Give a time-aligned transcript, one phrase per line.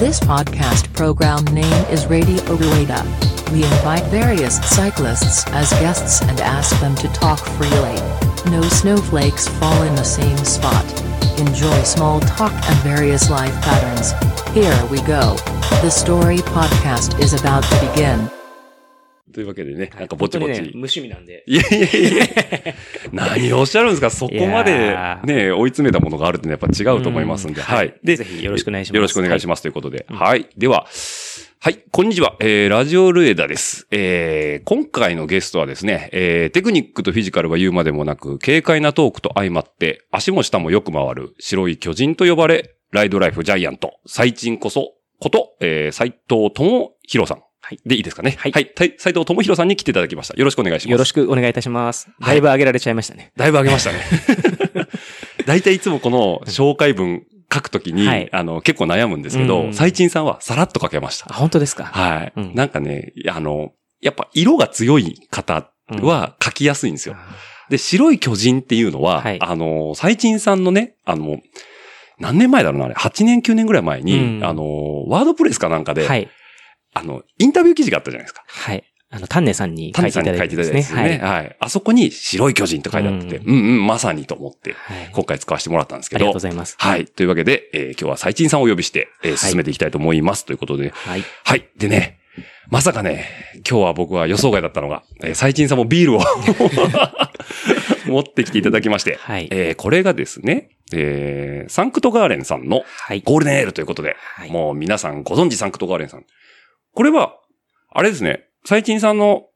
[0.00, 3.04] This podcast program name is Radio Rueda.
[3.52, 8.00] We invite various cyclists as guests and ask them to talk freely.
[8.50, 10.86] No snowflakes fall in the same spot.
[11.38, 14.12] Enjoy small talk and various life patterns.
[14.54, 15.36] Here we go.
[15.82, 18.39] The story podcast is about to begin.
[19.32, 20.60] というわけでね、なんかぼちぼち。
[20.60, 21.44] 無趣味なんで。
[21.46, 22.26] いやいやいや
[23.12, 24.10] 何をおっしゃるんですか？
[24.10, 27.94] そこまでね、追い詰めたものがあるってのはやっぱ違うと思いますんで、うんはい。
[28.02, 30.48] で、ぜひよろしくお願いしますよろしくお願いしますということで、はい。
[30.56, 30.86] では、
[31.62, 32.36] はい、こんにちは。
[32.40, 33.86] えー、ラジオルエダです。
[33.90, 47.42] えー、今回のゲストはですね、えー、テクニックとフィジカルは言うまでもなく、軽快なトークと相まって、足も下もよく回る、白い巨人と呼ばれ、ライドライフジャイアント、最賃こそ、こと、えー、斉藤智弘さん。
[47.62, 48.36] はいでいいですかね？
[48.38, 48.72] はいはい。
[48.76, 50.34] 斉藤智弘さんに来ていただきました。
[50.34, 50.92] よろしくお願いします。
[50.92, 52.08] よろしくお願いいたします。
[52.20, 53.32] はいだいぶ上げられちゃいましたね。
[53.36, 53.98] だいぶ上げましたね。
[55.46, 61.34] 大体いつもこの紹介文書くときに、はいあの、結構悩むんですけうど、ん最賃さんはさらっと書けましたあ、。
[61.34, 61.84] 本当ですか？
[61.84, 67.16] はい、うんなんかね、あの、やっぱ色が強い方は書きやすいんですよ。
[67.68, 71.40] で、白い巨人っていうのは、はいあの、最賃さんのね、あの、
[72.18, 76.28] 何年前だろうな、あれ、8年9年ぐらい前に、うんあの、ワードプレスかなんかで、はい。
[76.92, 78.44] あの、インタビュー記事があったじゃないですか。
[78.46, 78.84] はい。
[79.12, 80.80] あの、丹根さんにタ書いていただいンさんに書いててですね。
[80.80, 81.28] いただいたやつですね。
[81.28, 81.42] はい。
[81.42, 81.56] はい。
[81.58, 86.76] あそこに白い巨人と書いてあってて、ううんうん、まさにと思って、はい今回使わせてもらったんですけどありがとうご、ざいます。
[86.78, 87.06] はい。
[87.06, 90.44] というわけで、えー今日は最賃さんをお呼びして、えーはい進めていきたいと思います。
[90.44, 91.24] ということで、はい。
[91.44, 91.68] はい。
[91.76, 92.20] でね、
[92.68, 93.26] まさかね、
[93.68, 96.20] 今日は僕は予想外だったのが、えー、最賃さんもビールを
[98.06, 99.48] 持ってきていただきまして、はい。
[99.50, 103.22] えーこれがですね、えーサンクトガーレンさんのはい。
[103.22, 106.24] ゴールデンエールということで、はいもう皆さんご存知サンクトガーレンさん。
[106.94, 107.36] これは、
[107.90, 109.46] あれですね、最賃さんの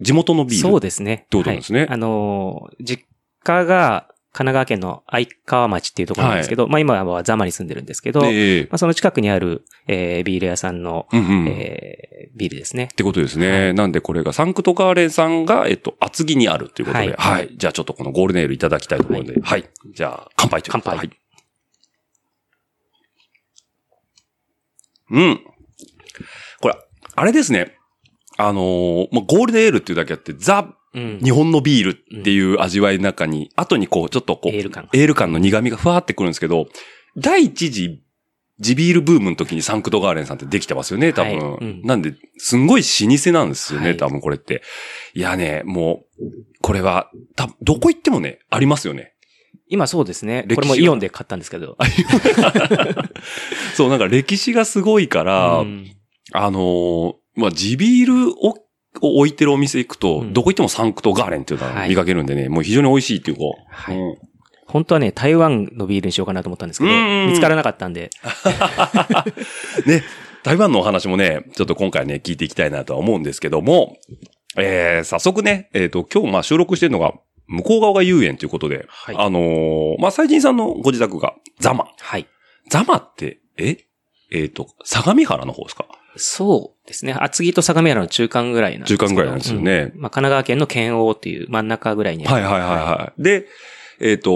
[0.00, 0.58] 地元のビール。
[0.58, 1.24] そうですね。
[1.26, 3.04] ってことなんですねはいあのー、実
[3.42, 11.48] 家が神奈川県の愛川町っていうところなんですけど、まあ今はザマに住んでるんですけど、まええあその近くにある、えービール屋さんの、うんうん。
[11.48, 12.88] えービールですねっ。
[12.88, 13.74] てことですね。
[13.74, 17.16] なんでこれがサンクトガーレンさんが、えっと、厚木にあるということで、は。
[17.18, 19.68] はいいじゃあちょっとこのゴールデンエールいただきたいと思うので、はい。
[19.92, 21.18] じゃあ、乾杯ということで乾杯はい。
[25.10, 25.51] うん。
[27.14, 27.76] あれですね。
[28.38, 31.18] あのーまあ、ゴールデンエールっていうだけあって、ザ、うん。
[31.22, 36.66] 日本のビールっていう味わいの中に、後にこう、ちょっとこう、エール感エール感の苦味がふわーってくるんですけど、
[37.16, 38.02] 第一次、
[38.60, 41.38] 地ビールブームの時にサンクトガーレンさんってできてますよね、多分。
[41.38, 44.62] はいうんなんで、すんごい老舗なんですよね、はい多分これって。
[45.14, 46.24] いやね、もう、
[46.60, 49.14] これは、たどこ行ってもね、ありますよね。
[49.68, 50.46] 今そうですね。
[50.54, 51.78] これもイオンで買ったんですけど。
[53.74, 55.96] そう、なんか歴史がすごいから、うん
[56.32, 58.54] あのーまあ、地ビールを、
[59.00, 60.32] を置いてるお店行くと、うん。
[60.32, 63.96] どこ行ってもサンクトガーレンっていうのは見かけるんでね、もう非常に美味しいっていうか、はい。
[63.96, 64.16] うん。
[64.66, 66.90] 本当はね、台湾のビールにしようかなと思ったんですけど、
[67.26, 68.10] 見つからなかったんで、
[69.86, 70.02] ね、
[70.42, 73.96] 台湾のお話もね、ちょっと今回ね、聞いていきたいなとは思うんですけども、
[74.56, 77.12] えー、早速ね、えっ、と、今日まあ収録してるのが、
[77.48, 79.16] 向こう側が遊園ということで、はい。
[79.18, 81.86] あのーまあ、最近さんのご自宅が、ザマ。
[81.98, 82.26] はい。
[82.68, 83.78] ザマって、え？
[84.30, 85.86] えっ、と、相模原の方ですか？
[86.16, 87.12] そうですね。
[87.14, 93.22] 厚木と相模原の中間ぐらいなんですけど中間ぐらいなんですよねうんまあ、神奈川県の県央っていう真ん中ぐらいにはいはいはいはい。
[93.22, 93.46] で、
[94.00, 94.30] えっ、と、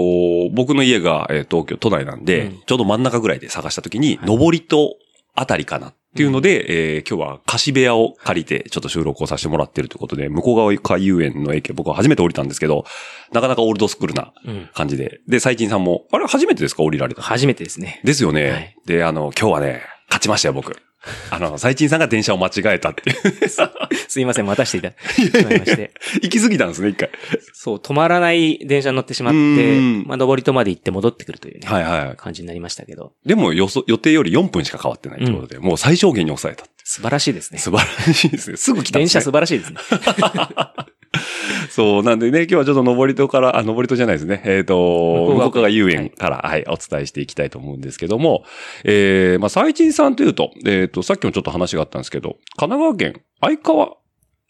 [0.53, 4.95] 僕の家が、えー東京都内なんで、うんちょうど真ん中ぐらいで探した時に、はい上りと
[5.35, 12.85] あたりかなっていうので、えー今日は貸し部屋を借りて、ちょっと収録をさせてもらってるということで、向こう側海遊園の駅、僕は初めて降りたんですけど、
[13.33, 14.69] なかなかオールドスクールなうん。
[14.73, 15.19] 感じで。
[15.27, 16.81] で、最近さんも、あれ初めてですか？
[16.83, 17.27] 降りられたの？
[17.27, 18.01] 初めてですね。
[18.03, 18.49] ですよね。
[18.49, 20.75] はいで、あの、今日はね、勝ちましたよ、僕。
[21.31, 23.11] あの、最近さんが電車を間違えたって。
[24.07, 25.91] すいません、待たせていただきまして。
[26.21, 27.09] 行き過ぎたんですね、一回。
[27.53, 32.15] そう、止まらない電車に乗ってしまっうて、んまあ、上りとまで行って戻ってくるというね、はいはい。
[32.17, 36.65] 感じになりましたけど、でも予想予定より4分しか変わってないということで、もう最小限に抑えた。
[36.83, 37.59] 素晴らしいですね。
[37.59, 38.57] 素晴らしいですね。
[38.57, 39.01] すぐ来たね。
[39.01, 39.77] 電車素晴らしいですね。
[41.69, 44.41] そう、なんでね、今日はちょっと登り戸から、あ、登り戸じゃないですね。
[44.45, 48.43] えっ、と、向向こう側こう側遊園から、はい、お伝えしていきたいと思うんですけども、
[48.83, 53.97] えー、まあ、最賃さんというと、えっ、と、さっきもちょっと話があったんですけど、神奈川県相川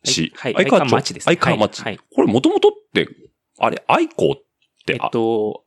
[0.03, 0.89] 市、はい相川町。
[0.89, 1.29] 相川町です。
[1.29, 1.81] ね相川町。
[1.81, 1.99] はいはい。
[2.15, 3.07] これもともとって、
[3.59, 4.35] あれ、愛子っ
[4.85, 5.63] て、えっと、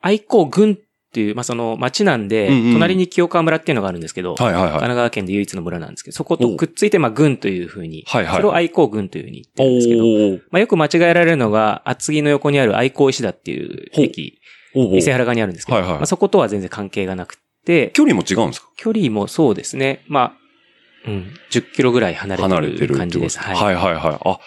[0.00, 0.78] 愛好郡
[1.12, 2.72] っていう、まあ、その町なんで、うんうん。
[2.72, 4.70] 隣に清川村っていうのがあるんですけど、あはいはいはい。
[4.70, 8.36] 神奈川県で唯一の村なんですけど、そことくっついて、まあ、郡というふうに、はいはい。
[8.36, 14.38] それを愛好郡というふうに言ってるんですけど、まあ、よく間違えられるのが、厚木の横にある愛好石田っていう駅、
[14.74, 15.96] 伊勢原側にあるんですけど、はいはい。
[15.96, 17.36] まあ、そことは全然関係がなく
[17.66, 18.68] て、距離も違うんですか？
[18.78, 20.34] 距離もそうですね、ま
[21.04, 23.38] あ、うん、10キロぐらい離れてる感じです。
[23.38, 23.74] ははい。
[23.74, 23.76] い。
[23.76, 24.18] はいはいはい。
[24.24, 24.38] あ、っ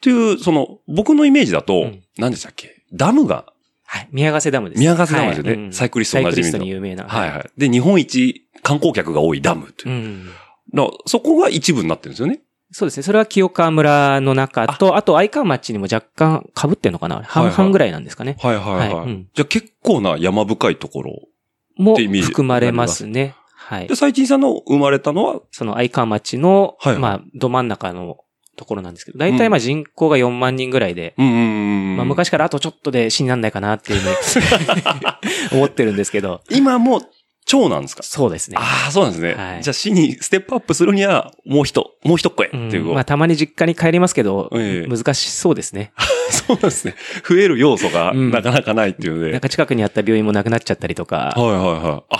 [0.00, 2.02] ていう、その、僕のイメージだと、うん。
[2.18, 2.82] 何でしたっけ？
[2.92, 3.52] ダムが
[3.90, 4.08] はい。
[4.12, 4.78] 宮ヶ瀬ダムです。
[4.78, 7.04] 宮ヶ瀬ダムですよねはいうんサイクリストおなじみのサイクリストに有名な。
[7.04, 7.50] はいはい。
[7.56, 9.96] で、日本一観光客が多いダムというう。
[9.96, 10.90] ん。
[11.06, 12.40] そこが一部になってるんですよね。
[12.70, 13.02] そうですね。
[13.02, 17.22] それは清川村の中と、あと相川町にも若干被ってんのかな？
[17.22, 18.36] 半々ぐらいなんですかね。
[18.42, 18.94] はいはいはい。
[18.94, 21.12] はいうんじゃあ結構な山深いところ。
[21.78, 23.34] も含まれますね。
[23.54, 23.94] はいで、。
[23.94, 28.18] 最近さんの生まれたのは、その相川町の、はいはいまあ、ど真ん中の
[28.58, 31.96] ところなんですけど、大体まあ人口が4万人ぐらいで、うんうんうん。
[31.96, 34.16] まあ昔からあとちょっとで死になんないかなっていうふうに
[35.52, 37.00] 思ってるんですけど、今も
[37.46, 38.02] 長なんですか？
[38.02, 38.56] そうですね。
[38.58, 39.34] ああ、そうなんですね。
[39.34, 42.86] はいじゃあ死にステップアップするには、もう一、もう一声っていう。
[42.88, 45.92] うんまあたまに実家に帰りますけど、ええ難しそうですね。
[46.30, 46.94] そうなんですね。
[47.26, 49.32] 増える要素がうんなかなかないっていうので。
[49.32, 51.58] なんか近くにあった病院もなくなっちゃったりとかはいはい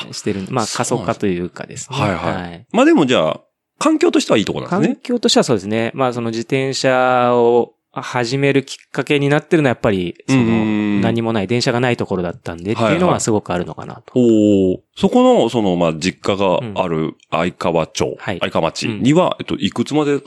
[0.01, 0.09] はい。
[0.11, 1.99] あ、してるまあ過疎化というかですね。
[1.99, 3.41] はいはいまあでもじゃあ、
[3.79, 5.01] 環境としてはいいところなん環ですね。
[5.03, 5.93] 境としてはそうですね。
[5.95, 14.13] まあその自転車を始めるきっかけになってるのはやっぱり、そうんの何もない、電車がないところだったんでっていうのはすごくあるのかなと。
[14.15, 20.21] おおそこの、その、まあ、実家がある相川町、はい相川町には、えっと、いくつまでい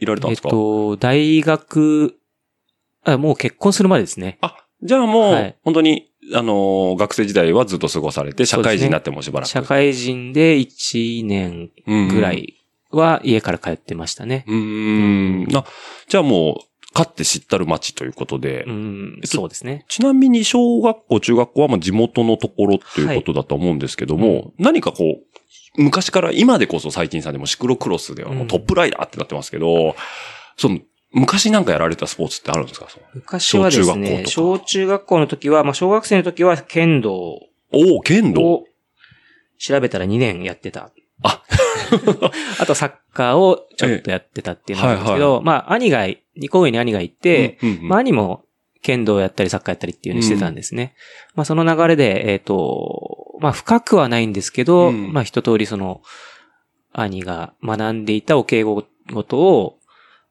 [0.00, 2.16] いられたんえっですか、と、大学、
[3.04, 4.38] あもう結婚するまでですね。
[4.40, 9.48] あ、じゃあもう、はい本当に、あのー学生時代はずっと過ごされて、社会人になってもしばらく。
[9.48, 11.70] 社会人で1年
[12.10, 12.57] ぐらい
[12.90, 14.44] は家から帰ってましたね。
[14.48, 15.46] うん。
[15.54, 15.64] あ、
[16.08, 19.84] じゃあもう、かって知ったる町ということで、うん、えっとそうですね。
[19.88, 25.18] ちなみに小学校、中学校はまあ地元のところっていうことだと思うんですけども、はい何かこ
[25.76, 29.94] う、昔から今でこそ最近さんでもシクロクロスではもうトップライダーってなってますけど、
[30.56, 30.80] その、
[31.12, 32.88] 昔なんかやられたスポーツってあるんですか？
[33.14, 38.64] 昔はですね、小小中学校の時は、まあ小学生の時は剣道おお、剣道を
[39.58, 40.90] 調べたら2年やってた。
[41.22, 41.42] あ
[42.60, 46.06] あとサッカーをちょっとやってたっていうのなんですけど、ええはいまあ兄が、
[46.36, 48.44] 二個上に兄がいて、うんうんうんまあ兄も
[48.80, 50.94] 剣道やったりサッカーやったりっていうのをしてたんですね。
[51.34, 56.02] まあその流れで、えっ、と、まあ深くはないんですけど、うんまあ一通りその、
[56.92, 59.78] 兄が学んでいたお敬語事を、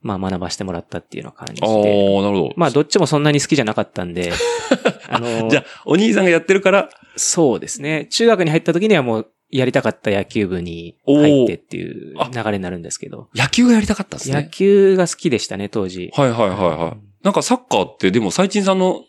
[0.01, 2.22] まあ学ばしてもらったっていうような感じああ、で。
[2.22, 2.54] なるほど。
[2.56, 4.31] まあどっちもそんなに好きじゃなかったんで、
[5.10, 8.07] あの、じゃあ、お兄さんがやってるから、そうですね。
[8.10, 13.30] 中学に入った時にはもうやりたかった野球部に入ってっていう流れになるんですけど。
[13.34, 14.50] 野球がやりたかったんです野ね。
[14.52, 16.12] 球が好きでしたね、当時。
[16.14, 16.98] はいはいはいはい。
[17.24, 19.04] なんかサッカーって、でも、最賃さんの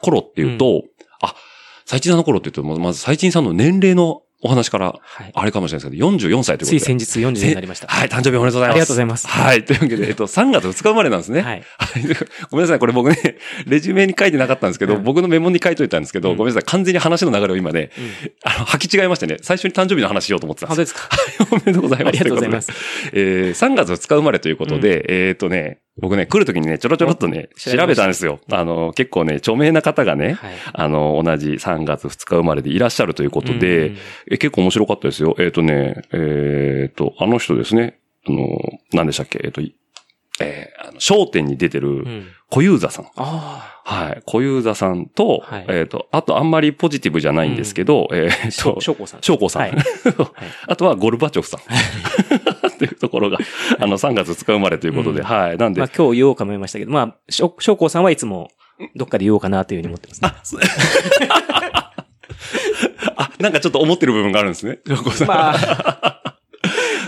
[0.00, 0.84] 頃っていうと、
[1.20, 1.34] あ、
[1.86, 5.32] 最賃さんの頃って言うと、ままず最賃さんの年齢のお話から、はい。
[5.34, 6.66] あれかもしれないですけど、44歳ということで。
[6.66, 7.88] つい先日40になりました。
[7.88, 8.70] はい、誕生日おめでとうございます。
[8.70, 11.40] ありがとうございますはい、というわけで、えっと、3月2日生まれなんですね。
[11.40, 11.64] はい。
[11.78, 12.02] はい。
[12.50, 13.36] ごめんなさい、これ僕ね、
[13.66, 20.76] レジュメに書いてなかったんですけど、うん僕のメモに書いといたんですけど、うんごめんなさい、完全に話の流れを今ね、うんあの、履き違いましてね、最初に誕生日の話しようと思ってたんで。
[20.76, 22.08] 本当ですすかおめでとうございます。
[22.08, 22.72] ありがとうございます。
[23.12, 28.40] えー、3月2日生まれということで、えっ、とね、僕ね、来るときにね、ちょろちょろっとね、お調べたんですよ。
[28.50, 30.54] あの、結構ね、著名な方がね、はい。
[30.72, 33.96] あの、同じ3月2日生まれでいらっしゃるということで、うん
[34.30, 35.34] え結構面白かったですよ。
[35.38, 38.58] えっ、とね、えっ、と、あの人ですね、あの、
[38.92, 39.74] 何でしたっけ、えっ、と、い
[40.40, 42.28] えー、あの、商店に出てるうん。
[42.50, 43.10] 小遊三さん。
[43.16, 44.22] あはい。
[44.24, 48.48] 小遊三さんと、はいえっ、と、あとあんまりポジティブじゃないんですけど、えあ。
[48.48, 49.22] っ、しょと、翔子さん。
[49.22, 49.62] 翔子さん。
[49.62, 49.74] はい
[50.66, 51.60] あとはゴルバチョフさん。
[52.84, 53.38] っていうところが、
[53.78, 55.56] あの、3月2日生まれということで、うんはい。
[55.56, 58.52] なんで、まあ今日言おうかも言いましたけど、まあ、しょ翔子さんはいつも
[58.94, 60.30] どっかで言おうかなというふうに思ってます、ね。
[60.32, 60.56] あ、そ
[63.16, 64.80] あ、なんかちょっと思ってる部分があるんですね。
[64.86, 65.28] 翔子さん。
[65.28, 66.17] まあ、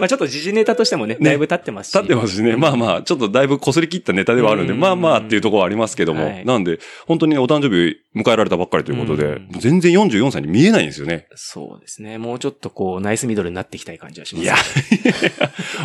[0.01, 1.95] まあちょっと時事ネタとしてもね、ねだいぶ経ってますし。
[1.95, 2.57] 立ってますしね。
[2.57, 6.25] まあまあ、ちょっとだいぶ擦り切ったネタではあるんで、うんまあまあっていうところはありますけども。
[6.25, 11.27] はいなんで、本当にね、お誕生日迎えられたばっかりということで、うん全然44歳に見えないんですよね。
[11.35, 12.19] そうですね。
[12.19, 14.45] もうちょっとこう、ナイスミドルになっていきたい感じはします。
[14.45, 14.55] いや、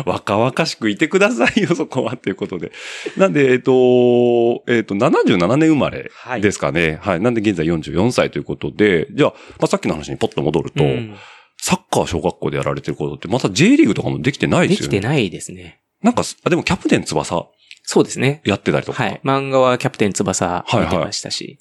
[0.06, 2.72] 若々しくいてくださいよ、そこは、ということで。
[3.16, 6.98] なんで、えっ、と、えっ、と、77年生まれはいですかね。
[7.02, 7.20] はい。
[7.20, 11.14] なんで、現在44歳ということで、じゃあ、まあ、さっきの話にポッと戻ると、うん
[11.58, 14.76] サッカー小学校でやられてることって、また J リーグとかもできてないでよね。
[14.76, 15.80] ですきてないですね。
[16.02, 17.48] なんか、あでもキャプテン翼
[17.82, 18.42] そうですね。
[18.44, 19.20] やってたりとか、はい。
[19.24, 21.58] 漫画はキャプテン翼見てましたし、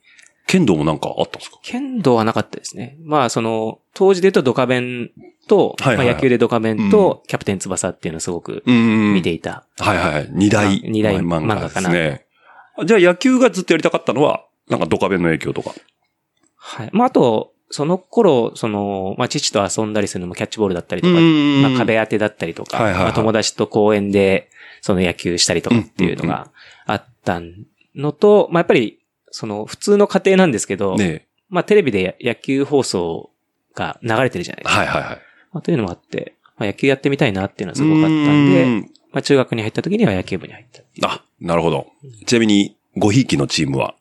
[0.48, 1.58] 剣道もなんかあったんですか？
[1.64, 2.98] 剣道はなかったですね。
[3.04, 5.10] まあ、その、当時で言うとドカベン
[5.48, 9.66] と、はいはいはいまあ野球でドカベンとキャプテン翼っていうのをすごくうん見ていた。
[9.80, 10.30] はいはい。
[10.32, 12.26] 二大、まあ二大漫画ですね。
[12.86, 15.74] じゃあ野球がずっとやりたかったのは、なんかドカベンの影響とか。
[16.58, 16.90] はい。
[16.92, 26.52] まあ、あと、その頃、その、まあ、父と遊んだりするのもキャッチボールだったりとか、んまあ、壁当てだったりとか、はいはいはいまあ、友達と公園で、その野球したりとかっていうのが
[26.86, 27.42] あった
[27.94, 33.30] のと、まあ、やっぱり、その、普通の家庭なんですけど、ねまあ、テレビで野球放送
[33.74, 34.80] が流れてるじゃないですか。
[34.80, 35.20] はいはいはい。
[35.52, 41.10] まあ、というのもあって、まあ、野球やってみたいなっていうのはすごくあったんで、うんまあ、中学に入った時には野球部に入った。
[41.10, 41.88] あ、なるほど。
[42.26, 43.96] ちなみに、ごひいきのチームは？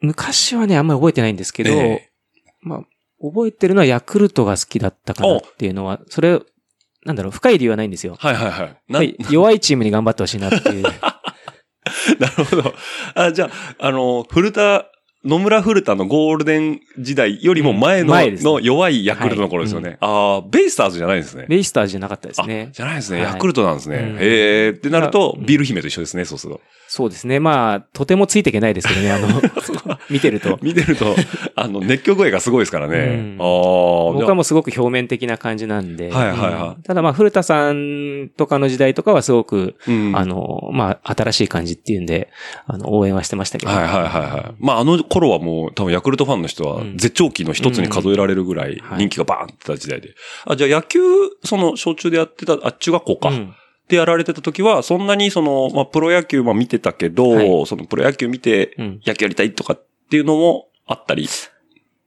[0.00, 2.10] 昔はね、あんまり覚えてないんですけど、え
[2.60, 2.80] まあ、
[3.22, 6.40] 覚えてるのはヤクルトが好きだったかなっていうのは、それ、
[7.04, 8.16] なんだろう、深い理由はないんですよ。
[8.18, 8.76] はいはいはい。
[8.88, 10.82] なはい弱いチームに頑張ってほしいなっていう。
[12.18, 12.74] なるほど。
[13.14, 14.89] あ、じゃあ、あの、古田、
[15.22, 19.98] 野村古田のゴールデン時代よりも前の,、の弱いヤクルトの頃ですよね。
[20.00, 21.44] ああ、ベイスターズじゃないんですね。
[21.46, 22.70] ベイスターズじゃなかったですあね。
[22.72, 23.22] じゃないですね。
[23.22, 23.96] はいヤクルトなんですね。
[23.96, 24.70] うんへえ。
[24.70, 26.60] ってなるとう、んビール姫と一緒ですね、そうすると。
[26.88, 27.38] そうですね。
[27.38, 29.28] まあ、とてもついていけないですけどね、あの、
[30.10, 30.58] 見てると。
[30.62, 31.14] 見てると、
[31.54, 32.96] あの、熱狂声がすごいですからね。
[32.96, 33.46] うんああ、
[34.12, 36.10] 僕はもうすごく表面的な感じなんで。
[36.10, 39.76] はいはいはいうんただまあ、古田さんとかの時代とかはすごく、
[40.14, 42.30] あの、まあ、新しい感じっていうんで、
[42.66, 43.72] あの、応援はしてましたけど。
[43.72, 44.54] はいはいはいはい。
[44.58, 50.14] まああの頃はもう多分ヤクルトファンの人はうん絶頂期の一つに数えられるぐらいはい人気がバーンってた時代で。
[50.46, 51.00] あ、じゃあ野球、
[51.44, 53.28] その小中でやってた、あ、中学校か。
[53.28, 53.54] うん
[53.88, 61.26] でやられてた時は、そんなにその、まあプロ野球まあ見てたけど、はいそのプロ野球見てうん野球やりたいとかっていうのもあったり？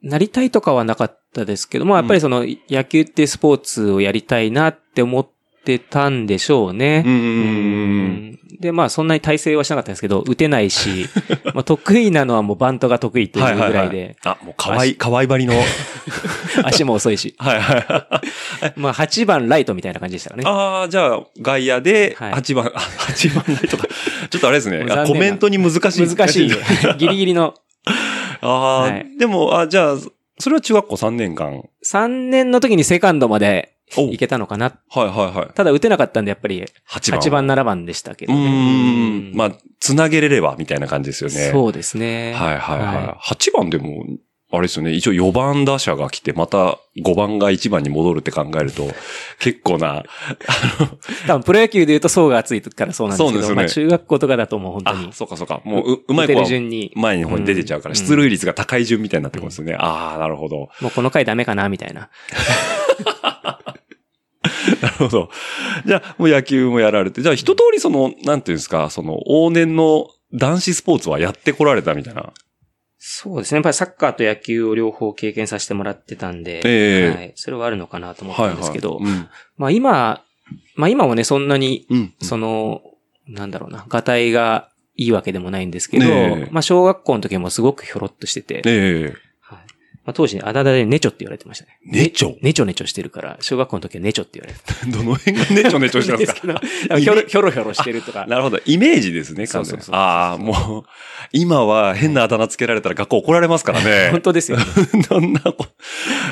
[0.00, 5.28] なりたいとかはなかったですけども、やっぱりその、野球ってスポーツをやりたいなって思っ
[5.64, 7.02] てたんでしょうね。
[7.06, 11.06] うんで、まあそんなに体制はしなかったんですけど、打てないし、
[11.54, 15.54] まあ得意なのはもうバントが得意というぐらいで、あ、もう可愛い、可愛いばりの。
[16.64, 17.34] 足も遅いし。
[17.38, 18.22] はいはいは
[18.68, 18.72] い。
[18.76, 20.44] まあ8番ライトみたいな感じでしたかね。
[20.46, 23.86] ああ、じゃあ、外野で、はい8番、あ8番台とか、
[24.30, 24.86] ちょっとあれですね。
[25.06, 26.06] コメントに難しい。
[26.06, 26.50] 難しい。
[26.96, 27.54] ギリギリの。
[28.40, 29.96] ああ、はいでも、あ、じゃあ、
[30.38, 31.62] それは中学校3年間。
[31.84, 34.72] 3年の時にセカンドまでお行けたのかな。
[34.88, 35.54] はいはいはい。
[35.54, 37.20] ただ打てなかったんで、やっぱり8番。
[37.20, 38.40] 8番、7番でしたけうどね。
[38.40, 39.36] ーん。
[39.36, 41.50] まあ、あ、つなげれれば、みたいな感じですよね。
[41.52, 42.32] そうですね。
[42.34, 42.96] はいはいはい。
[43.06, 44.04] は8番でも、
[44.50, 44.92] あれですよね。
[44.92, 48.88] 一応4番打者が来て、また5番が1番に戻るって考えると、
[49.40, 50.04] 結構な、
[51.26, 55.12] 多分プロ野球で言うと層が厚いからそうなんですけど、そうですよねまあ中学校とかだともう本当あに、。
[55.12, 55.60] そうかそうか。
[55.64, 59.74] もう、ううまい子はる順に、前の方に出てちゃうから、うん出塁率が高い順みたいになってくるんですよね。
[59.78, 60.68] ああ、なるほど。
[60.80, 62.10] もうこの回ダメかなみたいな。
[64.82, 65.30] なるほど。
[65.86, 72.32] じゃあ、もう野球もやられて、じゃあ一通りその、なんていうんですか、その、往年の男子スポーツはやってこられたみたいな。
[72.98, 73.56] そうですね。
[73.56, 77.32] やっぱりサッカーと野球を両方経験させてもらってたんで、ええはい。
[77.36, 78.56] それはあるのかなと思っはいはい。
[78.56, 79.28] たんですけど、うん。
[79.58, 80.22] まあ今、
[80.74, 82.14] まあ今もね、そんなに、うん。
[82.20, 82.80] その、
[83.26, 89.14] なんだろうな、ガタイがいいわけでもないんですけど、ねえまあ小学校の時もすごくひょろっとしてて、ええはい
[90.04, 91.78] まあ、当時、あだ名でネチョって言われてましたね。
[91.86, 92.36] ネチョ？
[92.42, 96.60] ネチョネチョしてるから、小学校の時はネチョって言われてどの辺がネチョネチョしてるんですか？
[96.98, 98.26] ひょろひょろひょろしてるとか。
[98.26, 98.60] なるほど。
[98.66, 100.84] イメージですね、完全うそうそうそうああ、もう、
[101.32, 104.10] 今は変なあだ名つけられたら学校怒られますからね。
[104.12, 104.64] 本当ですよね。
[105.08, 105.66] どんなこ、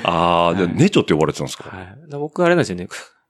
[0.05, 1.65] ああはいネチョって呼ばれてたんですか？
[1.75, 2.89] はい、僕あれなんですよね。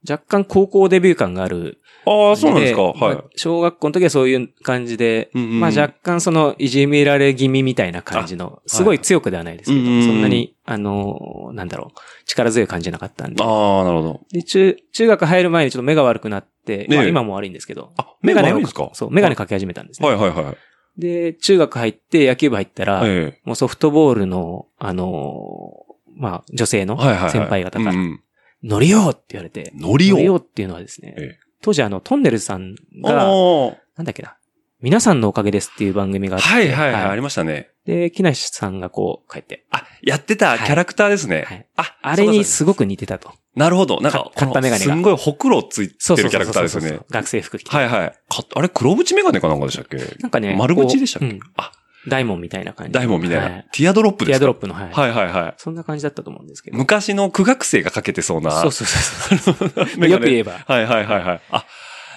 [0.09, 1.79] 若干高校デビュー感がある。
[2.05, 2.83] ああ、そうなんですか？
[2.83, 3.25] はいまあ。
[3.37, 13.43] 小学校の時はそういう感じで、うんうんまあ若干そのいじめられ気味みたいな感じの、すごい強くではないですけど、うんうんうんそんなに、あのーなんだろう、力強い感じじゃなかったんで。
[13.45, 14.21] ああ、なるほど。
[14.33, 18.91] で、中、中学入る前にちょっと目が悪くなって、まあ今も悪いんですけど、あ、目がメガネを悪いんですか？
[18.95, 20.09] そう、メガネかけ始めたんですね。
[20.09, 21.01] はいはいはい。
[21.01, 27.31] で、中学入って野球部入ったら、えもうソフトボールの、あのーまあ女性のえはいはいはい。
[27.31, 28.21] 先輩方から、うんうん
[28.63, 30.17] 乗りようって言われて、ノリを。
[30.17, 34.37] 乗りようっていうのはですね、ええ当時あの、トンネルズさんが、あなんだっけな、
[34.81, 36.41] 皆さんのおかげですっていう番組があ。
[36.41, 37.69] あって、はいはいはい、ありましたね。
[37.87, 41.45] で、木梨さんがこう、帰って、あ、やってたキャラクターですね。
[41.47, 43.33] はいあ、あれにすごく似てたと。
[43.55, 44.01] なるほど。
[44.01, 46.99] なんか買ったメガネがすんごいほくろついてるキャラクターですよね。
[47.11, 47.71] 学生服着て。
[47.71, 48.13] はいはい。
[48.29, 49.99] かあれ、黒縁メガネかなんかでしたっけ？
[50.21, 51.27] なんかね、丸縁でしたっけ？
[51.29, 51.71] うんあ、
[52.09, 52.93] 大門みたいな感じ。
[52.93, 53.43] ダイモンみたいな。
[53.45, 54.41] はいティアドロップですか？
[54.41, 54.91] ティアドロップの、はい。
[54.91, 55.55] はいはいはい。
[55.57, 56.77] そんな感じだったと思うんですけど。
[56.77, 58.51] 昔の苦学生がかけてそうな。
[58.63, 60.09] そうそうそうそう。
[60.11, 60.53] よく言えば。
[60.67, 61.41] はいはいはいはい。
[61.51, 61.65] あ、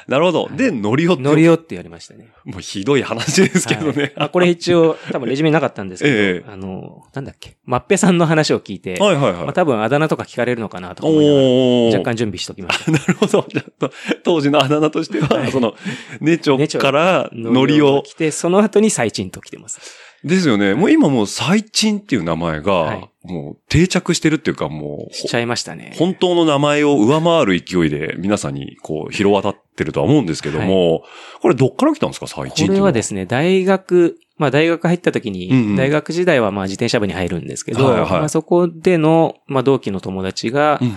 [0.08, 0.50] なるほど。
[0.56, 1.24] で、ノリオって。
[1.24, 2.28] 乗りよって言われましたね。
[2.44, 4.02] もうひどい話ですけどね。
[4.04, 9.44] はいまあこれ一応、多分レジュメになかったんですけど、 ええあの、なんだっけ、マッペさんの話を聞いて、はいはいはい。
[9.44, 12.92] まあ多分あだ名とか聞かれるのかなとか若干準備しておきました。
[12.94, 13.46] なるほど。
[13.48, 13.90] じゃあ
[14.24, 15.76] 当時のあだ名としては、はいその、
[16.22, 18.02] ネチョからノリをが。
[18.04, 19.80] 来て、その後に最賃と来てます。
[20.26, 20.74] ですよね。
[20.74, 25.94] もう今もう最賃っていう名前はがい、もう定着してるっていうかもう、しちゃいましたね。
[25.98, 31.04] 本当の名前を上回る勢いで皆さんにこう広渡ってるとは思うんですけども、
[31.42, 35.76] これどっから来たんですか、最賃これはですね、大学、まあ大学入った時に、うんうん。
[35.76, 40.96] 大学時代はまあ自転車部に入るんですけど、はいはいまあそこでの、まあ同期の友達が、うん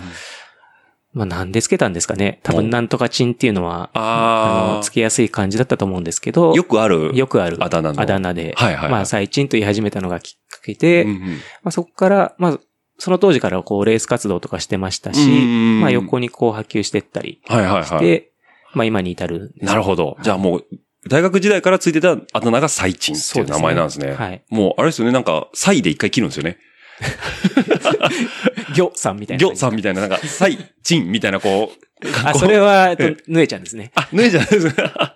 [1.11, 2.39] まあなんでつけたんですかね。
[2.43, 7.11] 多分なんとかチンっていうのは、ああの、つけやすい感じだったと思うんですけど、あ、よくある。
[7.15, 11.25] よくあるあだ名のあだ名で、はいはいはいまあ最賃と言い始めたのがきっかけで、うんうんま
[11.65, 12.59] あそこから、まあ
[12.99, 18.29] その当時からこうレース活動とかしてましたし、うんまあ横にこう波及していったりはいはいして、はい。
[18.75, 19.53] まあ今に至る。
[19.61, 20.17] なるほど。
[20.21, 20.65] じゃあもう、
[21.09, 24.11] 大学時代からついてたあだ名がサイチンっていう名前なんですね。
[24.13, 24.43] はい。
[24.49, 26.57] もう、あれですよね、なんか、サイで一回切るんですよね。
[28.79, 29.45] ギョさんみたいな。
[29.45, 32.07] ギョさんみたいな、なんか、サイチンみたいな、こう。
[32.23, 33.91] あ、それは、えっえと、ぬえちゃんですね。
[33.95, 35.15] あ、ねえじゃないですか。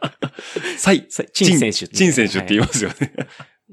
[0.78, 3.14] サイ、さチン選手チン選手って言いますよね。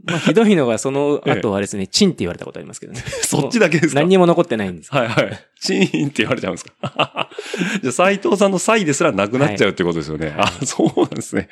[0.04, 3.00] まあ、ひどいのが、その後はですね、チンって言われたことありますけどね。
[3.00, 4.00] そっちだけですか？
[4.00, 4.90] 何にも残ってないんです。
[4.94, 5.46] はいはい。
[5.60, 7.28] チーンって言われちゃうんですか？
[7.82, 10.32] じゃあ、斎藤さんのサイですらなくなっちゃうってことですよね。
[10.38, 11.48] あ、そうなんですね。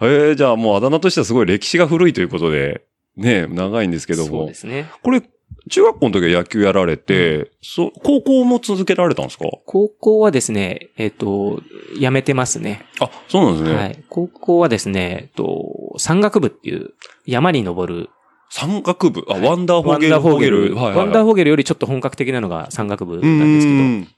[0.00, 2.82] えー、じゃあもうあだ名としてはすごい歴史が古いということで、
[3.16, 4.54] ね、長いんですけどもそうで。
[4.54, 4.90] すね。
[5.02, 5.22] これ、
[5.68, 9.46] 中学校の時は野球やられて、そ高校も続けられたんですか？
[9.66, 11.60] 高校はですね、えっ、と、
[11.98, 12.84] 辞めてますね。
[13.00, 13.76] あ、そうなんですね。
[13.76, 14.04] はい。
[14.08, 16.90] 高校はですね、えっと、山岳部っていう
[17.26, 18.10] 山に登る。
[18.48, 19.24] 山岳部？
[19.28, 20.12] あ、はいワンダーフォーゲル？
[20.14, 20.58] ワンダーフォーゲル。
[20.58, 24.08] はいはいはいワンダーフォーゲルよりちょっと本格的なのが山岳部うなんですけど、ん。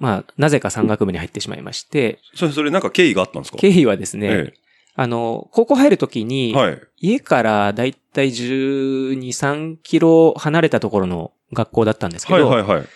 [0.00, 3.58] まあ、なぜか山岳部に入ってしまいまして、それ、それなんか経緯があったんですか？
[3.58, 4.52] 経緯はですね、え
[4.96, 6.54] あの、高校入るときに、え。
[6.54, 6.80] はい。
[6.98, 12.86] 家からだいたい12、3キロ離れたところの学校だったんですけど、はいはいはい。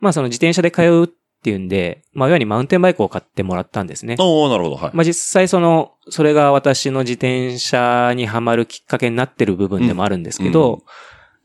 [0.00, 1.08] まあその自転車で通うっ
[1.42, 4.16] ていうんで、まあいわゆるマウンテンバイクを買ってもらったんですね。
[4.18, 4.76] おー、なるほど。
[4.76, 4.90] はい。
[4.92, 10.82] まあ実際その、それが私の自転車にはまるきっかけになってる部分でもあるんですけど、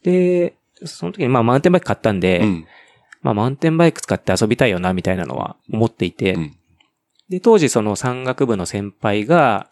[0.04, 2.66] で、その時にまあマウンテンバイク買ったんで、うん。
[3.22, 6.56] まあマウンテンバイク使って遊びたいよな、みたいなのは思っていて、うん
[7.30, 9.68] で、当時その山岳部の先輩が、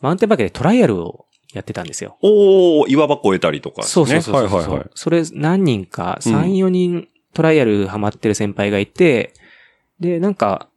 [0.00, 2.16] マウンテンバイクでトライアルをやってたんですよ。
[2.22, 3.86] おー、岩場越えたりとかね。
[3.86, 4.90] そうそうそうそう、はいはいはい。
[4.94, 9.32] それ何人か、うん3、4人トライアルハマってる先輩がいて、
[9.98, 10.68] で、なんか、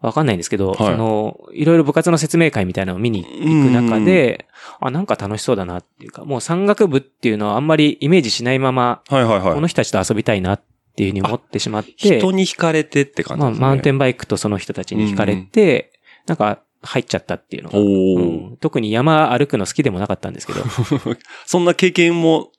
[0.00, 4.46] わかんないんですけど、はいその、いろいろ部活の説明会みたいなのを見に行く中で、
[4.78, 9.54] あ、なんか楽しそうだなっていうか、もう山岳部っていうのはあんまりイメージしないまま、はいはいはい。
[9.54, 10.62] この人たちと遊びたいなっ
[10.96, 13.66] ていうふうに思ってしまって、人に惹かれてって感じまあ、ですね。
[13.66, 15.92] マウンテンバイクとその人たちに惹かれて、
[16.26, 18.52] なんか入っちゃったっていうのが、おうー。
[18.52, 18.56] ん。
[18.58, 20.60] 特に山歩くの好きでもなかったんですけど、
[21.46, 22.50] そんな経験も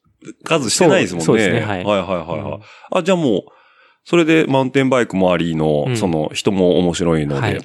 [0.43, 1.25] 数してないですもんね。
[1.25, 1.61] そうですね。
[1.61, 1.83] はい。
[1.83, 3.41] はいはいはいあ、じゃあもう、
[4.03, 5.97] それでマウンテンバイクもありの、うん。
[5.97, 7.61] その人も面白いので、はい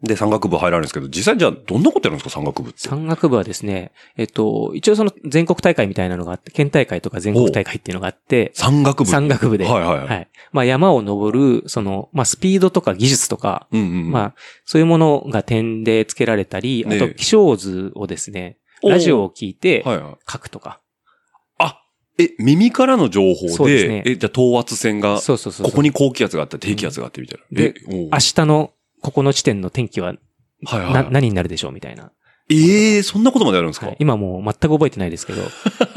[0.00, 2.78] で、山岳部入られるんですけど、実際じゃあどんなことやるんですか、山岳部って？
[2.78, 9.10] 山岳部はですね、えっと、一応その全国大会みたいなのがあって、県大会とか全国大会っていうのがあって、山岳部？
[9.10, 10.06] 山岳部で、はいはいはい。
[10.06, 10.28] はい。
[10.52, 14.10] まあ山を登る、その、まあスピードとか技術とか、うんうん。
[14.12, 14.34] まあ
[14.64, 19.84] そういうものが点で付けられたり、あねと気象図をですね、ラジオを聞いて。
[20.30, 20.80] 書くとか。
[21.58, 21.82] あ、
[22.20, 25.70] え、耳からの情報で、ですねえ、じゃあ等圧線が、そうそうそうそう。
[25.72, 27.60] ここに高気圧があって低気圧があってみたいな。
[27.60, 30.14] で明日のここの地点の天気は
[30.64, 32.10] はいはいな、何になるでしょうみたいな。
[32.50, 35.42] ええそんなことまでやるんですか、はい今もう全く覚えてないですけど、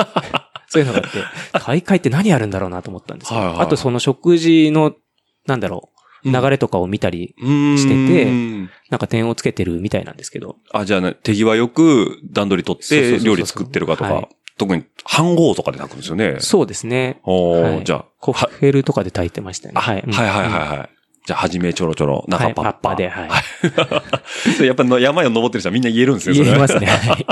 [0.68, 1.20] そういうのがあって、
[1.60, 3.40] 大会って何やるんだろうなと思ったんですよ。
[3.40, 4.94] はいはいあとその食事の、
[5.48, 16.36] なんだろう、うん流れとかを見たり、うーんしててなんか点をつけてるみたいなんですけど、あ、じゃあね、手際よく段取り取って料理作ってるかとか、はい特に飯号とかで炊くんですよね。
[16.40, 17.20] そうですね。
[17.24, 19.74] おーはいじゃあ、コッフェルとかで炊いてましたね。
[19.76, 20.04] あ、はい。
[20.06, 20.90] はいはいはいはい。
[21.26, 22.72] じゃあ、はじめちょろちょろ、中はいパッパ。
[22.74, 23.30] パッパではい
[24.66, 26.88] やっぱの山を登ってる人はみんな言えるんですね、言えますね。
[26.88, 27.26] はい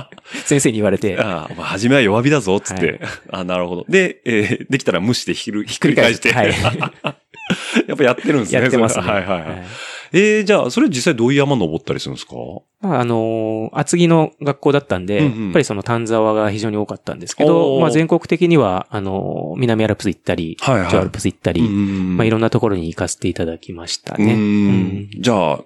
[0.46, 1.18] 先生に言われて。
[1.22, 3.00] ああ、まあ、はじめは弱火だぞ、つって。
[3.32, 3.86] あなるほど。
[3.90, 6.32] で、えーできたら蒸してひるひっくり返して。
[6.32, 6.54] はい。
[7.88, 8.62] やっぱやってるんですね。
[8.62, 9.04] やってますね。
[9.04, 9.50] はいはいはい。
[9.50, 9.64] はい
[10.12, 12.34] えー、じゃあ、それ実際どういう山登ったりするんですか？
[12.82, 15.44] まあ、あのー厚木の学校だったんで、うんうん。
[15.46, 17.82] やっぱりその丹沢が非常に多かったんですけおど、ー。
[17.82, 20.92] まあ全国的には、あのー南アルプス行ったり、はいはい。
[20.92, 24.34] 上アルプス行ったり、んまあいろんなところに行かせていただきましたね。
[24.34, 24.78] ううん。
[25.04, 25.10] ん。
[25.20, 25.60] じゃあ、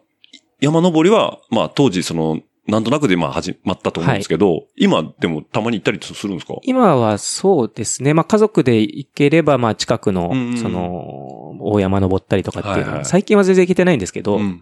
[0.60, 6.56] 山登りは、まあ当時その、なんとなくでまあ始まったと思うんですけど、今でもたまに行ったりするんですか？
[6.64, 8.14] 今はそうですね。
[8.14, 14.62] まあ家族で行ければ、まあ近くのその、大山登ったりとかっていうのは、はいはい最近は全然行けてないんですけど、うん。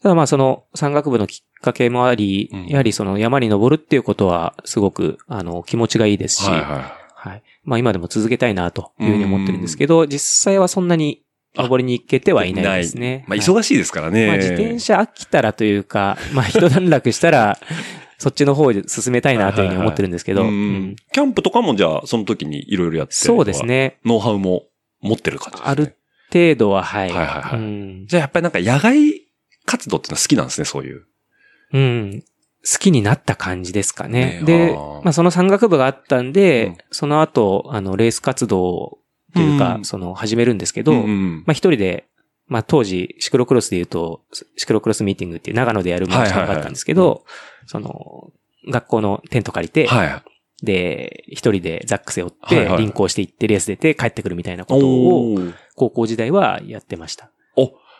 [0.00, 2.66] ただまあその山岳部のきっかけもあり、うん。
[2.66, 7.42] やはりその山に登るっていうことはすごく、あの、気持ちがいいですし、はいははい。
[7.64, 11.24] まあ今でも続けたいなというふうに思ってるんですけど、実際はそんなに
[11.56, 13.16] 登りに行けてはいないですね。
[13.16, 13.18] い。
[13.20, 14.26] まあはい忙しいですからね。
[14.26, 17.58] まあ自転車飽きたらというか、まあ一段落したら、
[18.18, 23.64] そっちの方で進めたいなというふうに思ってるんですけど、キャンプとかもじゃあ、その時にいろいろやってそうです。
[23.64, 23.98] ね。
[24.04, 24.64] ノウハウも
[25.00, 25.70] 持ってる感じですね。
[25.70, 25.96] ある
[26.32, 27.10] 程度は、はい。
[27.10, 28.06] はいはいはいうん。
[28.06, 28.98] じゃあやっぱりなんか野外
[29.64, 31.06] 活動ってのは好きなんですね、そういう。
[31.72, 32.22] うん。
[32.70, 34.40] 好きになった感じですかね。
[34.40, 34.72] ねで
[35.04, 38.98] まあその山岳部があったんで、うんその後、あの、レース活動
[39.34, 39.84] というか、うん。
[39.84, 41.36] その、始めるんですけど、うんうん。
[41.46, 42.08] まあ一人で、
[42.46, 44.22] まあ当時、シクロクロスで言うと、
[44.56, 47.24] シクロクロスミーティングっていう長野でやるものがあったんですけど、
[47.66, 48.32] その、
[48.68, 50.22] 学校のテント借りて、はい。
[50.62, 55.38] で、一人でザック背負って、輪行していってレース出て帰ってくるみたいなことを、
[55.76, 57.30] 高校時代はやってました。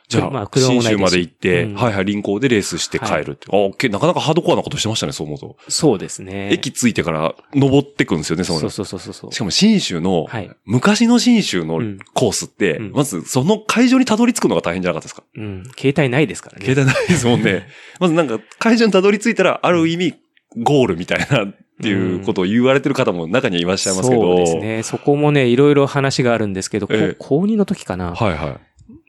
[0.08, 3.46] じゃあ、まあ車もない州まで行って、うんはいはい、臨行でレースして帰るって。
[3.52, 5.56] あけなかなかハードコアなことしてましたね、そう思うと。
[5.68, 6.50] そうですね。
[6.50, 9.32] 駅着いてから登ってくんですよね、そのそうそうそうそうそう。
[9.32, 15.64] しかも新州の、はい昔の新州のうんコースって、うんまずその会場にたどり着くのが大変じゃなかったですか、うん。
[15.76, 16.64] 携帯ないですからね。
[16.64, 17.66] 携帯ないですもんね。
[18.00, 20.14] まずなんか会場にたどり着いたら、ある意味、
[20.56, 24.22] ゴールみたいなっていうことを言われてる方も中にはいらっしゃいますけど。
[24.22, 24.82] そうですね。
[24.82, 28.14] そこもね、いろいろ話があるんですけど、こええ高2の時かな。
[28.14, 28.56] はいはい。